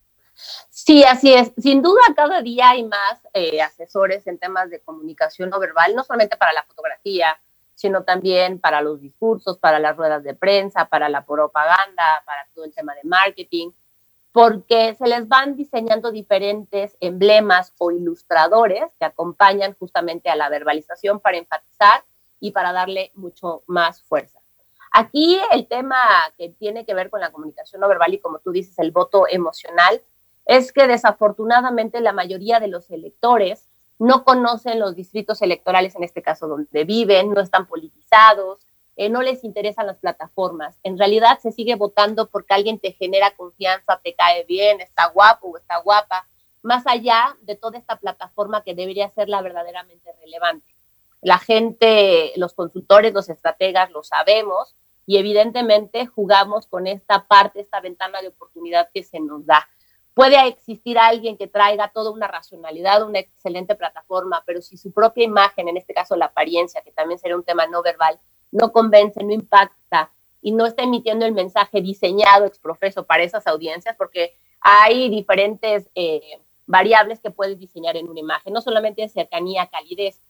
Sí, 0.85 1.05
así 1.05 1.33
es. 1.33 1.53
Sin 1.59 1.81
duda, 1.81 2.01
cada 2.17 2.43
día 2.43 2.71
hay 2.71 2.83
más 2.83 3.23
asesores 3.65 4.27
en 4.27 4.37
temas 4.39 4.69
de 4.69 4.81
comunicación 4.81 5.49
no 5.49 5.61
verbal, 5.61 5.95
no 5.95 6.03
solamente 6.03 6.37
para 6.37 6.53
la 6.53 6.65
fotografía, 6.65 7.41
sino 7.73 8.03
también 8.03 8.59
para 8.59 8.83
los 8.83 9.01
discursos, 9.01 9.59
para 9.59 9.79
las 9.79 9.97
ruedas 9.97 10.25
de 10.25 10.35
prensa, 10.35 10.87
para 10.87 11.09
la 11.09 11.25
propaganda, 11.25 12.25
para 12.27 12.49
todo 12.53 12.65
el 12.65 12.75
tema 12.75 12.97
de 12.97 13.05
marketing, 13.05 13.71
porque 14.33 14.97
se 14.97 15.07
les 15.07 15.29
van 15.29 15.55
diseñando 15.55 16.11
diferentes 16.11 16.97
emblemas 16.99 17.73
o 17.79 17.93
ilustradores 17.93 18.83
que 18.99 19.05
acompañan 19.05 19.77
justamente 19.79 20.31
a 20.31 20.37
la 20.37 20.49
verbalización 20.49 21.21
para 21.21 21.37
enfatizar 21.37 22.03
y 22.41 22.51
para 22.51 22.73
darle 22.73 23.13
mucho 23.15 23.63
más 23.69 24.03
fuerza. 24.03 24.41
Aquí 24.91 25.41
el 25.53 25.69
tema 25.69 25.97
que 26.37 26.49
tiene 26.49 26.85
que 26.85 26.93
ver 26.93 27.09
con 27.09 27.21
la 27.21 27.31
comunicación 27.31 27.81
no 27.81 27.87
verbal 27.87 28.15
y 28.15 28.19
como 28.19 28.41
tú 28.41 28.51
dices, 28.51 28.77
el 28.81 28.91
voto 28.91 29.29
emocional, 29.29 30.03
es 30.45 30.73
que 30.73 30.87
desafortunadamente 30.87 32.01
la 32.01 32.13
mayoría 32.13 32.61
de 32.61 32.69
los 32.69 32.91
electores 32.91 33.69
no 33.99 34.25
conocen 34.25 34.81
los 34.81 34.97
distritos 34.97 35.43
electorales, 35.43 35.95
en 35.95 36.03
este 36.03 36.23
caso 36.23 36.49
donde 36.49 36.85
viven, 36.85 37.31
no 37.31 37.41
están 37.41 37.67
politizados, 37.67 38.67
eh, 38.97 39.09
no 39.09 39.23
les 39.23 39.45
interesan 39.45 39.87
las 39.87 39.99
plataformas. 39.99 40.79
En 40.83 40.99
realidad 40.99 41.39
se 41.41 41.53
sigue 41.53 41.77
votando 41.77 42.29
porque 42.29 42.55
alguien 42.55 42.79
te 42.79 42.93
genera 42.93 43.35
confianza, 43.37 44.01
te 44.03 44.15
cae 44.15 44.45
bien, 44.45 44.81
está 44.81 45.07
guapo 45.09 45.49
o 45.49 45.57
está 45.57 45.79
guapa, 45.79 46.29
más 46.63 46.87
allá 46.87 47.37
de 47.43 47.57
toda 47.57 47.79
esta 47.79 47.99
plataforma 47.99 48.63
que 48.63 48.75
debería 48.75 49.09
ser 49.11 49.29
la 49.29 49.41
verdaderamente 49.41 50.13
relevante. 50.21 50.75
La 51.21 51.39
gente, 51.39 52.33
los 52.37 52.55
consultores, 52.55 53.15
los 53.15 53.29
estrategas 53.29 53.91
lo 53.91 54.03
sabemos 54.03 54.75
y 55.07 55.19
evidentemente 55.19 56.07
jugamos 56.07 56.67
con 56.67 56.87
esta 56.87 57.27
parte, 57.27 57.61
esta 57.61 57.81
ventana 57.81 58.21
de 58.21 58.29
oportunidad 58.29 58.91
que 58.93 59.03
se 59.03 59.21
nos 59.21 59.47
da. 59.47 59.69
Puede 60.15 60.47
existir 60.47 60.99
alguien 60.99 61.39
que 61.39 61.47
traiga 61.47 61.89
toda 61.89 62.11
una 62.11 62.29
racionalidad, 62.29 63.07
una 63.07 63.21
excelente 63.21 63.75
plataforma, 63.75 64.43
pero 64.45 64.61
si 64.61 64.77
su 64.77 64.93
propia 64.93 65.25
imagen, 65.25 65.69
en 65.69 65.79
este 65.79 65.95
caso 65.95 66.17
la 66.17 66.27
apariencia, 66.27 66.83
que 66.83 66.93
también 66.93 67.19
sería 67.19 67.37
un 67.37 67.45
tema 67.45 67.67
no 67.67 67.83
verbal, 67.83 68.21
no 68.51 68.73
convence, 68.73 69.25
no 69.25 69.33
impacta 69.33 70.13
y 70.43 70.53
no 70.53 70.67
está 70.67 70.83
emitiendo 70.83 71.25
el 71.25 71.33
mensaje 71.33 71.81
diseñado, 71.81 72.45
exprofeso 72.45 73.07
para 73.07 73.23
esas 73.23 73.47
audiencias, 73.47 73.97
porque 73.97 74.37
hay 74.61 75.09
diferentes 75.09 75.89
eh, 75.95 76.43
variables 76.67 77.21
que 77.21 77.31
puedes 77.31 77.59
diseñar 77.59 77.97
en 77.97 78.11
una 78.11 78.21
imagen, 78.21 78.53
no 78.53 78.61
solamente 78.61 79.09
cercanía, 79.09 79.69
calidez, 79.69 80.21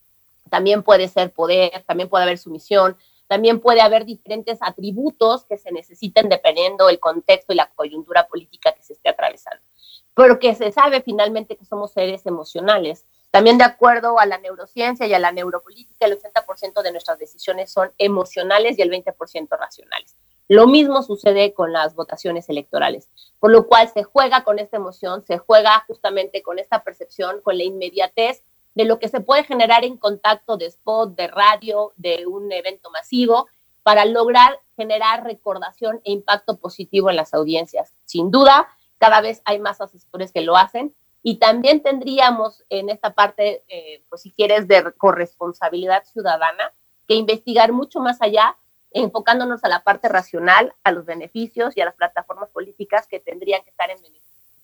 también 0.48 0.84
puede 0.84 1.08
ser 1.08 1.32
poder, 1.32 1.82
también 1.86 2.08
puede 2.08 2.22
haber 2.22 2.38
sumisión, 2.38 2.96
también 3.26 3.58
puede 3.58 3.80
haber 3.80 4.04
diferentes 4.04 4.58
atributos 4.60 5.44
que 5.44 5.56
se 5.56 5.72
necesiten 5.72 6.28
dependiendo 6.28 6.88
el 6.88 7.00
contexto 7.00 7.52
y 7.52 7.56
la 7.56 7.68
coyuntura 7.70 8.28
política 8.28 8.72
que 8.72 8.82
se 8.82 8.92
esté 8.92 9.08
atravesando 9.08 9.71
porque 10.14 10.54
se 10.54 10.72
sabe 10.72 11.02
finalmente 11.02 11.56
que 11.56 11.64
somos 11.64 11.92
seres 11.92 12.26
emocionales. 12.26 13.06
También 13.30 13.56
de 13.56 13.64
acuerdo 13.64 14.18
a 14.18 14.26
la 14.26 14.38
neurociencia 14.38 15.06
y 15.06 15.14
a 15.14 15.18
la 15.18 15.32
neuropolítica, 15.32 16.06
el 16.06 16.18
80% 16.18 16.82
de 16.82 16.92
nuestras 16.92 17.18
decisiones 17.18 17.72
son 17.72 17.90
emocionales 17.96 18.78
y 18.78 18.82
el 18.82 18.90
20% 18.90 19.48
racionales. 19.58 20.16
Lo 20.48 20.66
mismo 20.66 21.02
sucede 21.02 21.54
con 21.54 21.72
las 21.72 21.94
votaciones 21.94 22.48
electorales, 22.50 23.08
por 23.38 23.50
lo 23.50 23.66
cual 23.66 23.88
se 23.88 24.02
juega 24.02 24.44
con 24.44 24.58
esta 24.58 24.76
emoción, 24.76 25.24
se 25.24 25.38
juega 25.38 25.82
justamente 25.86 26.42
con 26.42 26.58
esta 26.58 26.84
percepción, 26.84 27.40
con 27.40 27.56
la 27.56 27.64
inmediatez 27.64 28.42
de 28.74 28.84
lo 28.84 28.98
que 28.98 29.08
se 29.08 29.20
puede 29.20 29.44
generar 29.44 29.84
en 29.84 29.96
contacto 29.96 30.56
de 30.56 30.66
spot, 30.66 31.14
de 31.14 31.28
radio, 31.28 31.92
de 31.96 32.26
un 32.26 32.52
evento 32.52 32.90
masivo, 32.90 33.48
para 33.82 34.04
lograr 34.04 34.58
generar 34.76 35.24
recordación 35.24 36.00
e 36.04 36.12
impacto 36.12 36.58
positivo 36.58 37.10
en 37.10 37.16
las 37.16 37.34
audiencias. 37.34 37.94
Sin 38.04 38.30
duda, 38.30 38.68
cada 39.02 39.20
vez 39.20 39.42
hay 39.44 39.58
más 39.58 39.80
asesores 39.80 40.30
que 40.30 40.42
lo 40.42 40.56
hacen 40.56 40.94
y 41.24 41.38
también 41.38 41.82
tendríamos 41.82 42.62
en 42.70 42.88
esta 42.88 43.14
parte, 43.14 43.64
eh, 43.68 44.04
pues 44.08 44.22
si 44.22 44.30
quieres, 44.30 44.68
de 44.68 44.92
corresponsabilidad 44.96 46.04
ciudadana, 46.04 46.72
que 47.08 47.14
investigar 47.14 47.72
mucho 47.72 47.98
más 47.98 48.22
allá, 48.22 48.56
enfocándonos 48.92 49.64
a 49.64 49.68
la 49.68 49.82
parte 49.82 50.08
racional, 50.08 50.72
a 50.84 50.92
los 50.92 51.04
beneficios 51.04 51.76
y 51.76 51.80
a 51.80 51.86
las 51.86 51.96
plataformas 51.96 52.48
políticas 52.50 53.08
que 53.08 53.18
tendrían 53.18 53.64
que 53.64 53.70
estar 53.70 53.88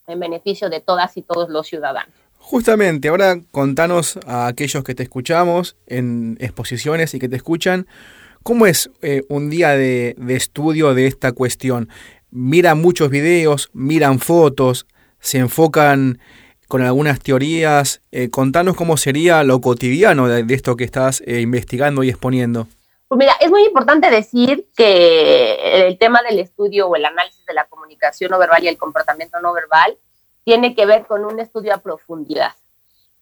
en 0.07 0.21
beneficio, 0.21 0.71
de 0.71 0.81
todas 0.81 1.17
y 1.17 1.23
todos 1.23 1.49
los 1.49 1.67
ciudadanos. 1.67 2.15
Justamente, 2.39 3.09
ahora 3.09 3.41
contanos 3.51 4.21
a 4.25 4.47
aquellos 4.47 4.85
que 4.85 4.95
te 4.95 5.03
escuchamos 5.03 5.77
en 5.89 6.39
exposiciones 6.39 7.13
y 7.13 7.19
que 7.19 7.29
te 7.29 7.35
escuchan, 7.35 7.89
¿cómo 8.45 8.67
es 8.67 8.89
eh, 9.03 9.25
un 9.29 9.51
día 9.51 9.71
de, 9.71 10.15
de, 10.17 10.37
estudio 10.37 10.95
de 10.95 11.09
esta 11.09 11.33
cuestión? 11.33 11.89
Miran 12.31 12.81
muchos 12.81 13.11
videos, 13.11 13.71
miran 13.73 14.19
fotos, 14.19 14.87
se 15.21 15.39
enfocan 15.39 16.19
con 16.69 16.83
algunas 16.83 17.21
teorías. 17.21 18.03
Eh, 18.13 18.31
contanos 18.31 18.77
cómo 18.77 18.97
sería 18.97 19.43
lo 19.43 19.61
cotidiano 19.61 20.29
de, 20.29 20.45
esto 20.55 20.77
que 20.77 20.85
estás 20.85 21.23
eh, 21.27 21.41
investigando 21.41 22.03
y 22.03 22.11
exponiendo. 22.11 22.69
Pues 23.09 23.19
mira, 23.19 23.33
es 23.41 23.51
muy 23.51 23.65
importante 23.65 24.11
decir 24.11 24.67
que 24.77 25.87
el 25.87 25.99
tema 25.99 26.23
del 26.23 26.39
estudio 26.39 26.89
o 26.89 26.97
el 26.97 27.07
análisis 27.07 27.45
de 27.47 27.55
la 27.55 27.65
comunicación 27.65 28.31
no 28.31 28.39
verbal 28.39 28.63
y 28.63 28.69
el 28.69 28.77
comportamiento 28.77 29.41
no 29.41 29.55
verbal 29.55 29.97
tiene 30.45 30.75
que 30.75 30.85
ver 30.85 31.07
con 31.07 31.25
un 31.25 31.41
estudio 31.41 31.75
a 31.75 31.79
profundidad. 31.79 32.53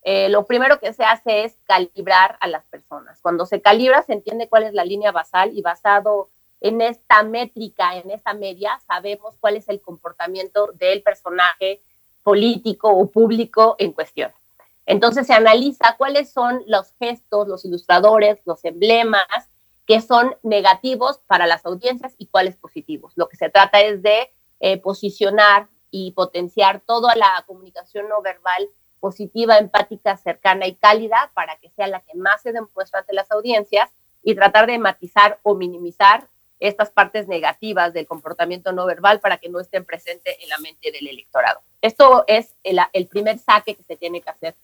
Eh, 0.03 0.29
lo 0.29 0.45
primero 0.45 0.81
que 0.81 0.93
se 0.93 1.05
hace 1.05 1.45
es 1.45 1.57
calibrar 1.67 2.37
a 2.41 2.49
las 2.49 2.65
personas. 2.65 3.21
Cuando 3.21 3.47
se 3.47 3.61
calibra 3.61 4.03
se 4.03 4.13
entiende 4.13 4.49
cuál 4.49 4.65
es 4.65 4.75
la 4.75 4.85
línea 4.85 5.13
basal 5.13 5.51
y 5.53 5.63
basado 5.63 6.31
en 6.61 6.81
esta 6.81 7.23
métrica, 7.23 7.97
en 7.97 8.11
esta 8.11 8.35
media, 8.35 8.81
sabemos 8.87 9.37
cuál 9.41 9.57
es 9.57 9.69
el 9.69 9.81
comportamiento 9.81 10.73
del 10.73 11.03
personaje 11.03 11.83
político 12.23 12.91
o 12.91 13.11
público 13.11 13.77
en 13.79 13.93
cuestión. 13.93 14.33
Entonces 14.87 15.27
se 15.27 15.35
analiza 15.35 15.97
cuáles 15.97 16.33
son 16.33 16.63
los 16.67 16.93
gestos, 16.99 17.49
los 17.49 17.65
ilustradores, 17.65 18.41
los 18.45 18.65
emblemas 18.65 19.27
que 19.87 20.01
son 20.01 20.37
negativos 20.43 21.21
para 21.27 21.47
las 21.47 21.65
audiencias 21.67 22.15
y 22.19 22.27
cuáles 22.27 22.57
positivos. 22.57 23.13
Lo 23.17 23.29
que 23.29 23.37
se 23.37 23.51
trata 23.51 23.81
es 23.81 24.03
de 24.03 24.33
eh, 24.61 24.79
posicionar 24.79 25.69
y 25.91 26.13
potenciar 26.13 26.81
toda 26.81 27.15
la 27.15 27.45
comunicación 27.47 28.09
no 28.09 28.21
verbal 28.23 28.69
positiva, 29.01 29.59
empática, 29.59 30.17
cercana 30.17 30.67
y 30.67 30.75
cálida 30.75 31.31
para 31.35 31.57
que 31.59 31.71
sea 31.71 31.87
la 31.87 32.01
que 32.01 32.17
más 32.17 32.43
se 32.43 32.53
demuestra 32.53 33.01
ante 33.01 33.13
las 33.13 33.31
audiencias 33.31 33.91
y 34.23 34.35
tratar 34.35 34.67
de 34.67 34.79
matizar 34.79 35.39
o 35.43 35.55
minimizar 35.55 36.29
estas 36.61 36.91
partes 36.91 37.29
negativas 37.29 37.93
del 37.93 38.07
comportamiento 38.07 38.73
no 38.73 38.87
verbal 38.87 39.21
para 39.21 39.39
que 39.39 39.49
no 39.49 39.61
estén 39.61 39.85
presentes 39.85 40.37
en 40.41 40.49
la 40.49 40.59
mente 40.59 40.91
del 40.91 41.07
electorado. 41.07 41.61
Esto 41.83 42.25
es 42.27 42.55
el, 42.63 43.07
primer 43.07 43.39
saque 43.39 43.75
que 43.75 43.83
se 43.83 43.97
tiene 43.97 44.21
que 44.21 44.31
hacer. 44.31 44.55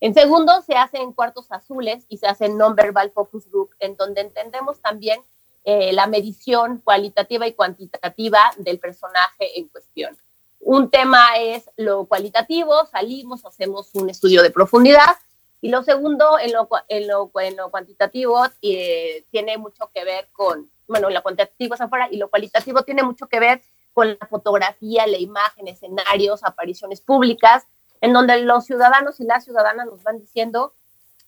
En 0.00 0.14
segundo, 0.14 0.62
se 0.62 0.74
hace 0.74 0.98
en 0.98 1.12
cuartos 1.12 1.50
azules 1.50 2.04
y 2.08 2.18
se 2.18 2.26
hace 2.26 2.46
en 2.46 2.58
non-verbal 2.58 3.10
focus 3.10 3.48
group, 3.50 3.70
en 3.78 3.96
donde 3.96 4.22
entendemos 4.22 4.80
también 4.80 5.20
eh, 5.64 5.92
la 5.92 6.06
medición 6.06 6.78
cualitativa 6.78 7.46
y 7.46 7.54
cuantitativa 7.54 8.38
del 8.58 8.78
personaje 8.78 9.58
en 9.58 9.68
cuestión. 9.68 10.16
Un 10.60 10.90
tema 10.90 11.36
es 11.38 11.70
lo 11.76 12.06
cualitativo, 12.06 12.86
salimos, 12.86 13.44
hacemos 13.44 13.94
un 13.94 14.08
estudio 14.08 14.42
de 14.42 14.50
profundidad. 14.50 15.16
Y 15.60 15.68
lo 15.68 15.82
segundo, 15.82 16.38
en 16.38 16.52
lo, 16.52 16.68
en 16.88 17.08
lo, 17.08 17.30
en 17.40 17.56
lo 17.56 17.70
cuantitativo, 17.70 18.44
eh, 18.60 19.24
tiene 19.30 19.56
mucho 19.56 19.90
que 19.94 20.04
ver 20.04 20.28
con, 20.32 20.70
bueno, 20.86 21.10
lo 21.10 21.22
cuantitativo 21.22 21.74
es 21.74 21.80
afuera 21.80 22.08
y 22.10 22.16
lo 22.16 22.30
cualitativo 22.30 22.82
tiene 22.82 23.02
mucho 23.02 23.26
que 23.28 23.40
ver 23.40 23.62
con 23.92 24.08
la 24.08 24.26
fotografía, 24.26 25.06
la 25.06 25.18
imagen, 25.18 25.68
escenarios, 25.68 26.42
apariciones 26.44 27.00
públicas, 27.00 27.66
en 28.00 28.12
donde 28.12 28.42
los 28.42 28.64
ciudadanos 28.64 29.20
y 29.20 29.24
las 29.24 29.44
ciudadanas 29.44 29.86
nos 29.86 30.02
van 30.02 30.18
diciendo, 30.18 30.74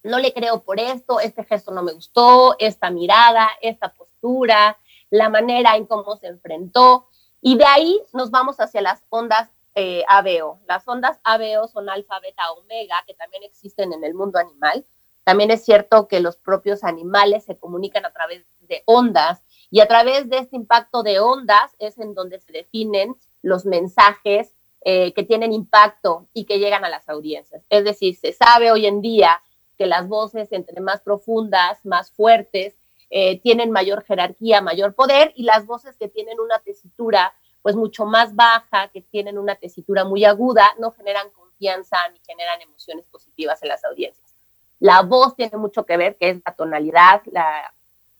no 0.03 0.19
le 0.19 0.33
creo 0.33 0.63
por 0.63 0.79
esto, 0.79 1.19
este 1.19 1.43
gesto 1.43 1.71
no 1.71 1.81
me 1.81 1.93
gustó, 1.93 2.55
esta 2.59 2.89
mirada, 2.91 3.49
esta 3.61 3.93
postura, 3.93 4.77
la 5.09 5.29
manera 5.29 5.75
en 5.75 5.85
cómo 5.85 6.17
se 6.17 6.27
enfrentó. 6.27 7.07
Y 7.41 7.57
de 7.57 7.65
ahí 7.65 8.01
nos 8.13 8.31
vamos 8.31 8.59
hacia 8.59 8.81
las 8.81 9.03
ondas 9.09 9.49
eh, 9.75 10.03
ABO. 10.07 10.59
Las 10.67 10.87
ondas 10.87 11.19
ABO 11.23 11.67
son 11.67 11.89
alfa, 11.89 12.19
beta, 12.19 12.51
omega, 12.51 13.03
que 13.05 13.13
también 13.13 13.43
existen 13.43 13.93
en 13.93 14.03
el 14.03 14.13
mundo 14.13 14.39
animal. 14.39 14.85
También 15.23 15.51
es 15.51 15.63
cierto 15.63 16.07
que 16.07 16.19
los 16.19 16.37
propios 16.37 16.83
animales 16.83 17.45
se 17.45 17.57
comunican 17.57 18.05
a 18.05 18.13
través 18.13 18.45
de 18.61 18.83
ondas 18.85 19.43
y 19.69 19.79
a 19.81 19.87
través 19.87 20.29
de 20.29 20.37
este 20.37 20.55
impacto 20.55 21.03
de 21.03 21.19
ondas 21.19 21.75
es 21.79 21.97
en 21.97 22.13
donde 22.13 22.39
se 22.39 22.51
definen 22.51 23.15
los 23.41 23.65
mensajes 23.65 24.55
eh, 24.81 25.13
que 25.13 25.23
tienen 25.23 25.51
impacto 25.51 26.29
y 26.33 26.45
que 26.45 26.59
llegan 26.59 26.85
a 26.85 26.89
las 26.89 27.09
audiencias. 27.09 27.63
Es 27.69 27.83
decir, 27.83 28.15
se 28.15 28.31
sabe 28.31 28.71
hoy 28.71 28.85
en 28.85 29.01
día 29.01 29.41
que 29.77 29.85
las 29.85 30.07
voces 30.07 30.51
entre 30.51 30.81
más 30.81 31.01
profundas, 31.01 31.85
más 31.85 32.11
fuertes, 32.11 32.77
eh, 33.09 33.39
tienen 33.41 33.71
mayor 33.71 34.03
jerarquía, 34.03 34.61
mayor 34.61 34.93
poder, 34.93 35.31
y 35.35 35.43
las 35.43 35.65
voces 35.65 35.95
que 35.97 36.09
tienen 36.09 36.39
una 36.39 36.59
tesitura 36.59 37.33
pues 37.61 37.75
mucho 37.75 38.05
más 38.05 38.35
baja, 38.35 38.89
que 38.93 39.01
tienen 39.01 39.37
una 39.37 39.55
tesitura 39.55 40.05
muy 40.05 40.23
aguda, 40.23 40.73
no 40.79 40.91
generan 40.91 41.29
confianza 41.31 41.97
ni 42.13 42.19
generan 42.25 42.61
emociones 42.61 43.05
positivas 43.07 43.61
en 43.63 43.69
las 43.69 43.83
audiencias. 43.83 44.35
La 44.79 45.01
voz 45.01 45.35
tiene 45.35 45.57
mucho 45.57 45.85
que 45.85 45.97
ver, 45.97 46.17
que 46.17 46.29
es 46.29 46.41
la 46.45 46.55
tonalidad, 46.55 47.23
la 47.25 47.73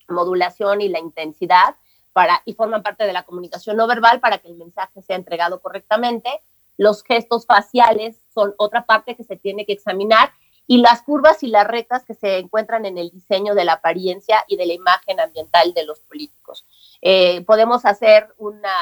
modulación 0.08 0.80
y 0.80 0.88
la 0.88 0.98
intensidad, 0.98 1.76
para, 2.12 2.42
y 2.44 2.54
forman 2.54 2.82
parte 2.82 3.04
de 3.04 3.12
la 3.12 3.24
comunicación 3.24 3.76
no 3.76 3.86
verbal 3.86 4.20
para 4.20 4.38
que 4.38 4.48
el 4.48 4.56
mensaje 4.56 5.02
sea 5.02 5.16
entregado 5.16 5.60
correctamente. 5.60 6.28
Los 6.76 7.02
gestos 7.02 7.46
faciales 7.46 8.16
son 8.32 8.54
otra 8.56 8.86
parte 8.86 9.16
que 9.16 9.24
se 9.24 9.36
tiene 9.36 9.66
que 9.66 9.72
examinar 9.72 10.30
y 10.66 10.78
las 10.78 11.02
curvas 11.02 11.42
y 11.42 11.48
las 11.48 11.66
rectas 11.66 12.04
que 12.04 12.14
se 12.14 12.38
encuentran 12.38 12.84
en 12.84 12.98
el 12.98 13.10
diseño 13.10 13.54
de 13.54 13.64
la 13.64 13.74
apariencia 13.74 14.44
y 14.48 14.56
de 14.56 14.66
la 14.66 14.74
imagen 14.74 15.18
ambiental 15.18 15.72
de 15.72 15.86
los 15.86 16.00
políticos. 16.00 16.66
Eh, 17.00 17.42
podemos 17.46 17.86
hacer 17.86 18.34
una 18.36 18.74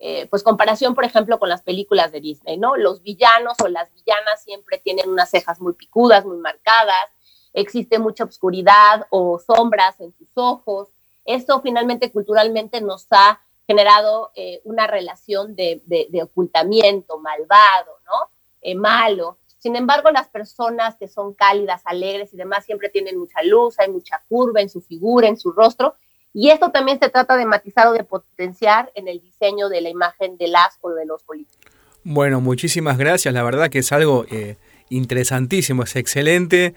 eh, 0.00 0.26
pues 0.26 0.42
comparación, 0.42 0.96
por 0.96 1.04
ejemplo, 1.04 1.38
con 1.38 1.48
las 1.48 1.62
películas 1.62 2.10
de 2.10 2.20
Disney, 2.20 2.58
¿no? 2.58 2.76
Los 2.76 3.04
villanos 3.04 3.54
o 3.62 3.68
las 3.68 3.92
villanas 3.94 4.42
siempre 4.42 4.78
tienen 4.78 5.08
unas 5.08 5.30
cejas 5.30 5.60
muy 5.60 5.74
picudas, 5.74 6.24
muy 6.24 6.38
marcadas, 6.38 7.06
existe 7.52 7.98
mucha 7.98 8.24
oscuridad 8.24 9.06
o 9.10 9.38
sombras 9.38 10.00
en 10.00 10.12
sus 10.16 10.28
ojos. 10.34 10.88
Esto 11.24 11.60
finalmente 11.60 12.10
culturalmente 12.10 12.80
nos 12.80 13.06
ha 13.10 13.40
generado 13.66 14.32
eh, 14.34 14.60
una 14.64 14.86
relación 14.86 15.54
de, 15.54 15.82
ocultamiento, 16.22 17.18
malvado, 17.18 17.92
¿no? 18.06 18.80
malo. 18.80 19.38
Sin 19.62 19.76
embargo, 19.76 20.10
las 20.10 20.28
personas 20.28 20.96
que 20.96 21.06
son 21.06 21.34
cálidas, 21.34 21.82
alegres 21.84 22.34
y 22.34 22.36
demás 22.36 22.64
siempre 22.64 22.88
tienen 22.88 23.16
mucha 23.16 23.42
luz, 23.44 23.78
hay 23.78 23.88
mucha 23.88 24.20
curva 24.28 24.60
en 24.60 24.68
su 24.68 24.80
figura, 24.80 25.28
en 25.28 25.36
su 25.36 25.52
rostro. 25.52 25.94
Y 26.34 26.50
esto 26.50 26.72
también 26.72 26.98
se 26.98 27.08
trata 27.10 27.36
de 27.36 27.46
matizar 27.46 27.86
o 27.86 27.92
de 27.92 28.02
potenciar 28.02 28.90
en 28.96 29.06
el 29.06 29.20
diseño 29.20 29.68
de 29.68 29.80
la 29.80 29.88
imagen 29.88 30.36
de 30.36 30.48
las 30.48 30.78
o 30.80 30.90
de 30.90 31.06
los 31.06 31.22
políticos. 31.22 31.70
Bueno, 32.02 32.40
muchísimas 32.40 32.98
gracias. 32.98 33.32
La 33.32 33.44
verdad 33.44 33.70
que 33.70 33.78
es 33.78 33.92
algo 33.92 34.24
eh, 34.30 34.56
interesantísimo, 34.88 35.84
es 35.84 35.94
excelente. 35.94 36.74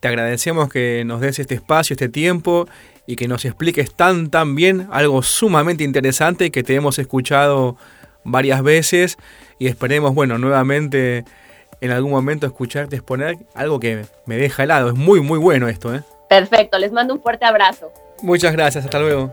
Te 0.00 0.08
agradecemos 0.08 0.70
que 0.70 1.04
nos 1.04 1.20
des 1.20 1.38
este 1.38 1.54
espacio, 1.54 1.94
este 1.94 2.08
tiempo 2.08 2.66
y 3.06 3.16
que 3.16 3.28
nos 3.28 3.44
expliques 3.44 3.94
tan, 3.94 4.30
tan 4.30 4.54
bien 4.54 4.88
algo 4.90 5.22
sumamente 5.22 5.84
interesante 5.84 6.50
que 6.50 6.62
te 6.62 6.74
hemos 6.74 6.98
escuchado 6.98 7.76
varias 8.24 8.62
veces 8.62 9.18
y 9.58 9.66
esperemos, 9.66 10.14
bueno, 10.14 10.38
nuevamente 10.38 11.24
en 11.82 11.90
algún 11.90 12.12
momento 12.12 12.46
escucharte 12.46 12.96
exponer 12.96 13.36
algo 13.54 13.78
que 13.78 14.06
me 14.24 14.36
deja 14.36 14.64
helado. 14.64 14.88
Es 14.88 14.94
muy, 14.94 15.20
muy 15.20 15.38
bueno 15.38 15.68
esto. 15.68 15.94
¿eh? 15.94 16.02
Perfecto, 16.30 16.78
les 16.78 16.92
mando 16.92 17.12
un 17.12 17.22
fuerte 17.22 17.44
abrazo. 17.44 17.92
Muchas 18.22 18.52
gracias, 18.52 18.84
hasta 18.84 18.98
luego. 18.98 19.30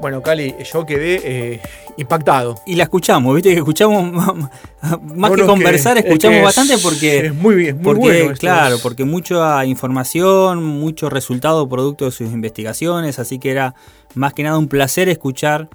Bueno, 0.00 0.22
Cali, 0.22 0.54
yo 0.70 0.84
quedé 0.84 1.20
eh, 1.24 1.60
impactado. 1.96 2.56
Y 2.66 2.74
la 2.74 2.84
escuchamos, 2.84 3.34
viste 3.34 3.50
que 3.50 3.58
escuchamos 3.58 4.12
más 5.02 5.30
que 5.32 5.46
conversar, 5.46 5.98
escuchamos 5.98 6.42
bastante 6.42 6.78
porque 6.78 7.26
es 7.26 7.34
muy 7.34 7.54
bien, 7.54 7.80
muy 7.80 7.94
bueno. 7.94 8.34
Claro, 8.38 8.78
porque 8.82 9.04
mucha 9.04 9.64
información, 9.64 10.62
mucho 10.62 11.10
resultado 11.10 11.68
producto 11.68 12.06
de 12.06 12.10
sus 12.10 12.32
investigaciones, 12.32 13.18
así 13.18 13.38
que 13.38 13.50
era 13.50 13.74
más 14.14 14.32
que 14.32 14.42
nada 14.42 14.58
un 14.58 14.68
placer 14.68 15.08
escuchar 15.08 15.68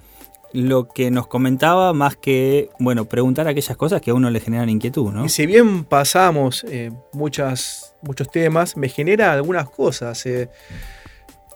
lo 0.52 0.88
que 0.88 1.10
nos 1.10 1.26
comentaba 1.26 1.92
más 1.92 2.16
que, 2.16 2.70
bueno, 2.78 3.04
preguntar 3.04 3.46
aquellas 3.46 3.76
cosas 3.76 4.00
que 4.00 4.10
a 4.10 4.14
uno 4.14 4.30
le 4.30 4.40
generan 4.40 4.68
inquietud, 4.68 5.12
¿no? 5.12 5.24
Y 5.24 5.28
si 5.28 5.46
bien 5.46 5.84
pasamos 5.84 6.64
eh, 6.68 6.90
muchas, 7.12 7.94
muchos 8.02 8.30
temas, 8.30 8.76
me 8.76 8.88
genera 8.88 9.32
algunas 9.32 9.70
cosas. 9.70 10.24
Eh, 10.26 10.48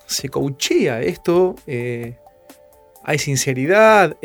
se 0.06 0.28
coachea 0.28 1.00
esto, 1.00 1.56
eh, 1.66 2.18
hay 3.04 3.18
sinceridad, 3.18 4.16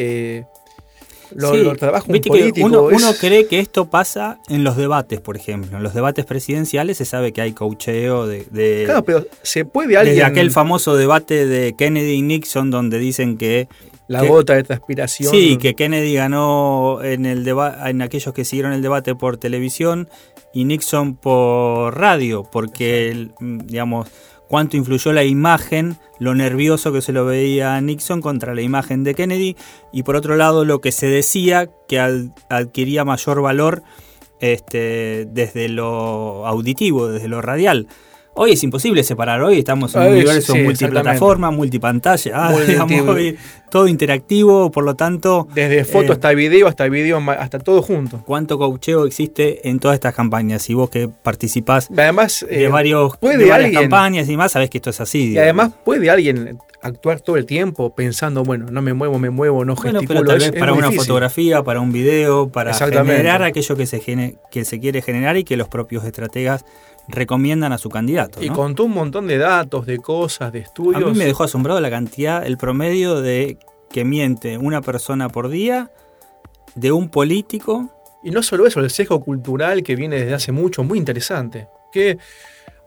lo, 1.35 1.51
uno, 1.51 3.13
cree 3.19 3.45
que 3.45 3.59
esto 3.59 3.89
pasa 3.89 4.39
en 4.49 4.63
los 4.63 4.77
debates, 4.77 5.19
por 5.21 5.35
ejemplo. 5.35 5.77
En 5.77 5.83
los 5.83 5.93
debates 5.93 6.25
presidenciales 6.25 6.97
se 6.97 7.05
sabe 7.05 7.33
que 7.33 7.41
hay 7.41 7.53
coacheo 7.53 8.27
de. 8.27 8.83
claro, 8.85 9.03
pero 9.03 9.25
se 9.43 9.65
puede 9.65 9.97
alguien. 9.97 10.15
Desde 10.15 10.25
aquel 10.25 10.51
famoso 10.51 10.95
debate 10.95 11.45
de 11.45 11.75
Kennedy 11.77 12.13
y 12.13 12.21
Nixon, 12.21 12.71
donde 12.71 12.97
dicen 12.97 13.37
que 13.37 13.67
la 14.07 14.23
gota 14.23 14.55
de 14.55 14.63
transpiración. 14.63 15.31
Sí, 15.31 15.57
que 15.57 15.75
Kennedy 15.75 16.15
ganó 16.15 17.03
en, 17.03 17.25
el 17.25 17.47
en 17.47 18.01
aquellos 18.01 18.33
que 18.33 18.43
siguieron 18.43 18.73
el 18.73 18.81
debate 18.81 19.13
por 19.13 19.37
televisión 19.37 20.09
y 20.51 20.65
Nixon 20.65 21.15
por 21.15 21.95
radio, 21.95 22.43
porque, 22.51 23.29
digamos, 23.39 24.09
cuánto 24.49 24.75
influyó 24.75 25.13
la 25.13 25.23
imagen, 25.23 25.97
lo 26.17 26.35
nervioso 26.35 26.91
que 26.91 27.01
se 27.01 27.13
lo 27.13 27.23
veía 27.23 27.75
a 27.75 27.81
Nixon 27.81 28.19
contra 28.19 28.55
la 28.55 28.61
imagen 28.61 29.05
de 29.05 29.15
Kennedy, 29.15 29.55
y 29.93 30.03
por 30.03 30.17
otro 30.17 30.35
lado 30.35 30.65
lo 30.65 30.81
que 30.81 30.91
se 30.91 31.07
decía 31.07 31.69
que 31.87 31.99
adquiría 32.49 33.05
mayor 33.05 33.41
valor 33.41 33.83
este, 34.41 35.27
desde 35.31 35.69
lo 35.69 36.47
auditivo, 36.47 37.07
desde 37.07 37.27
lo 37.27 37.41
radial. 37.41 37.87
Hoy 38.41 38.53
es 38.53 38.63
imposible 38.63 39.03
separar, 39.03 39.41
hoy 39.41 39.59
estamos 39.59 39.93
en 39.95 40.01
un 40.01 40.07
universo 40.13 40.55
multiplataforma, 40.55 41.51
multipantalla, 41.51 42.55
todo 43.69 43.85
interactivo, 43.89 44.71
por 44.71 44.85
lo 44.85 44.95
tanto... 44.95 45.49
Desde 45.53 45.83
foto 45.83 46.13
eh, 46.13 46.13
hasta 46.13 46.31
video, 46.31 46.69
hasta 46.69 46.87
video, 46.87 47.19
hasta 47.31 47.59
todo 47.59 47.81
junto. 47.81 48.23
¿Cuánto 48.25 48.57
coacheo 48.57 49.05
existe 49.05 49.67
en 49.67 49.79
todas 49.79 49.95
estas 49.95 50.15
campañas? 50.15 50.69
Y 50.69 50.73
vos 50.73 50.89
que 50.89 51.09
participás 51.09 51.89
además, 51.91 52.45
de, 52.49 52.63
eh, 52.63 52.67
varios, 52.69 53.19
varias 53.19 53.73
campañas 53.73 54.29
y 54.29 54.37
más, 54.37 54.53
sabés 54.53 54.69
que 54.69 54.77
esto 54.77 54.91
es 54.91 55.01
así. 55.01 55.33
Y 55.33 55.37
además 55.37 55.71
puede 55.83 56.09
alguien 56.09 56.57
actuar 56.81 57.19
todo 57.19 57.35
el 57.35 57.45
tiempo 57.45 57.93
pensando, 57.93 58.43
bueno, 58.43 58.67
no 58.71 58.81
me 58.81 58.93
muevo, 58.93 59.19
me 59.19 59.31
muevo, 59.31 59.65
no 59.65 59.75
bueno, 59.75 59.99
Pero 60.07 60.23
tal 60.23 60.39
vez 60.39 60.53
para 60.53 60.71
una 60.71 60.93
fotografía, 60.93 61.61
para 61.61 61.81
un 61.81 61.91
video, 61.91 62.47
para 62.47 62.73
generar 62.73 63.43
aquello 63.43 63.75
que 63.75 63.85
se, 63.85 64.37
que 64.49 64.63
se 64.63 64.79
quiere 64.79 65.01
generar 65.01 65.35
y 65.35 65.43
que 65.43 65.57
los 65.57 65.67
propios 65.67 66.05
estrategas 66.05 66.63
recomiendan 67.09 67.73
a 67.73 67.77
su 67.77 67.89
candidato. 67.89 68.41
Y 68.41 68.49
contó 68.49 68.85
un 68.85 68.93
montón 68.93 69.27
de 69.27 69.37
datos, 69.37 69.85
de 69.85 69.97
cosas, 69.97 70.51
de 70.53 70.59
estudios. 70.59 71.03
A 71.03 71.05
mí 71.07 71.17
me 71.17 71.25
dejó 71.25 71.43
asombrado 71.43 71.79
la 71.81 71.89
cantidad, 71.89 72.45
el 72.45 72.57
promedio 72.57 73.21
de 73.21 73.57
que 73.89 74.05
miente 74.05 74.57
una 74.57 74.81
persona 74.81 75.29
por 75.29 75.49
día, 75.49 75.91
de 76.75 76.91
un 76.91 77.09
político. 77.09 77.89
Y 78.23 78.31
no 78.31 78.43
solo 78.43 78.67
eso, 78.67 78.79
el 78.79 78.89
sesgo 78.91 79.21
cultural 79.21 79.83
que 79.83 79.95
viene 79.95 80.17
desde 80.17 80.33
hace 80.33 80.51
mucho, 80.51 80.83
muy 80.83 80.97
interesante. 80.97 81.67
Que 81.91 82.17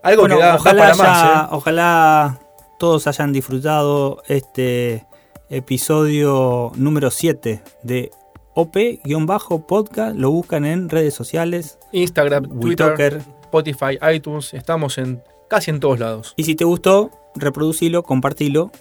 algo 0.01 0.27
que 0.27 0.37
da, 0.37 0.57
para 0.57 0.95
más. 0.95 1.23
¿eh? 1.23 1.47
Ojalá 1.51 2.39
todos 2.79 3.07
hayan 3.07 3.33
disfrutado 3.33 4.23
este 4.27 5.05
episodio 5.49 6.71
número 6.75 7.11
7 7.11 7.61
de 7.83 8.11
OP-podcast. 8.55 10.15
Lo 10.15 10.31
buscan 10.31 10.65
en 10.65 10.89
redes 10.89 11.13
sociales. 11.13 11.79
Instagram, 11.91 12.59
Twitter, 12.59 13.21
Spotify, 13.53 13.99
iTunes, 14.15 14.55
estamos 14.55 14.97
en 14.97 15.21
casi 15.47 15.69
en 15.69 15.79
todos 15.79 15.99
lados. 15.99 16.33
Y 16.37 16.45
si 16.45 16.55
te 16.55 16.65
gustó, 16.65 17.11
reproducilo, 17.35 18.01
compartilo. 18.01 18.71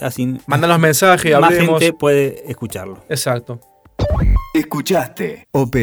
Así 0.00 0.36
los 0.48 0.78
mensajes, 0.80 1.38
más 1.38 1.54
gente 1.54 1.92
puede 1.92 2.50
escucharlo. 2.50 3.04
Exacto. 3.08 3.60
Escuchaste 4.52 5.46
OP 5.52 5.76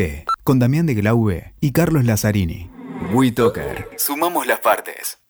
con 0.44 0.60
Damián 0.60 0.86
de 0.86 0.94
Glaube 0.94 1.54
y 1.62 1.72
Carlos 1.72 2.04
Lazzarini. 2.04 2.70
WeToker. 3.14 3.88
Sumamos 3.98 4.46
las 4.46 4.60
partes. 4.60 5.23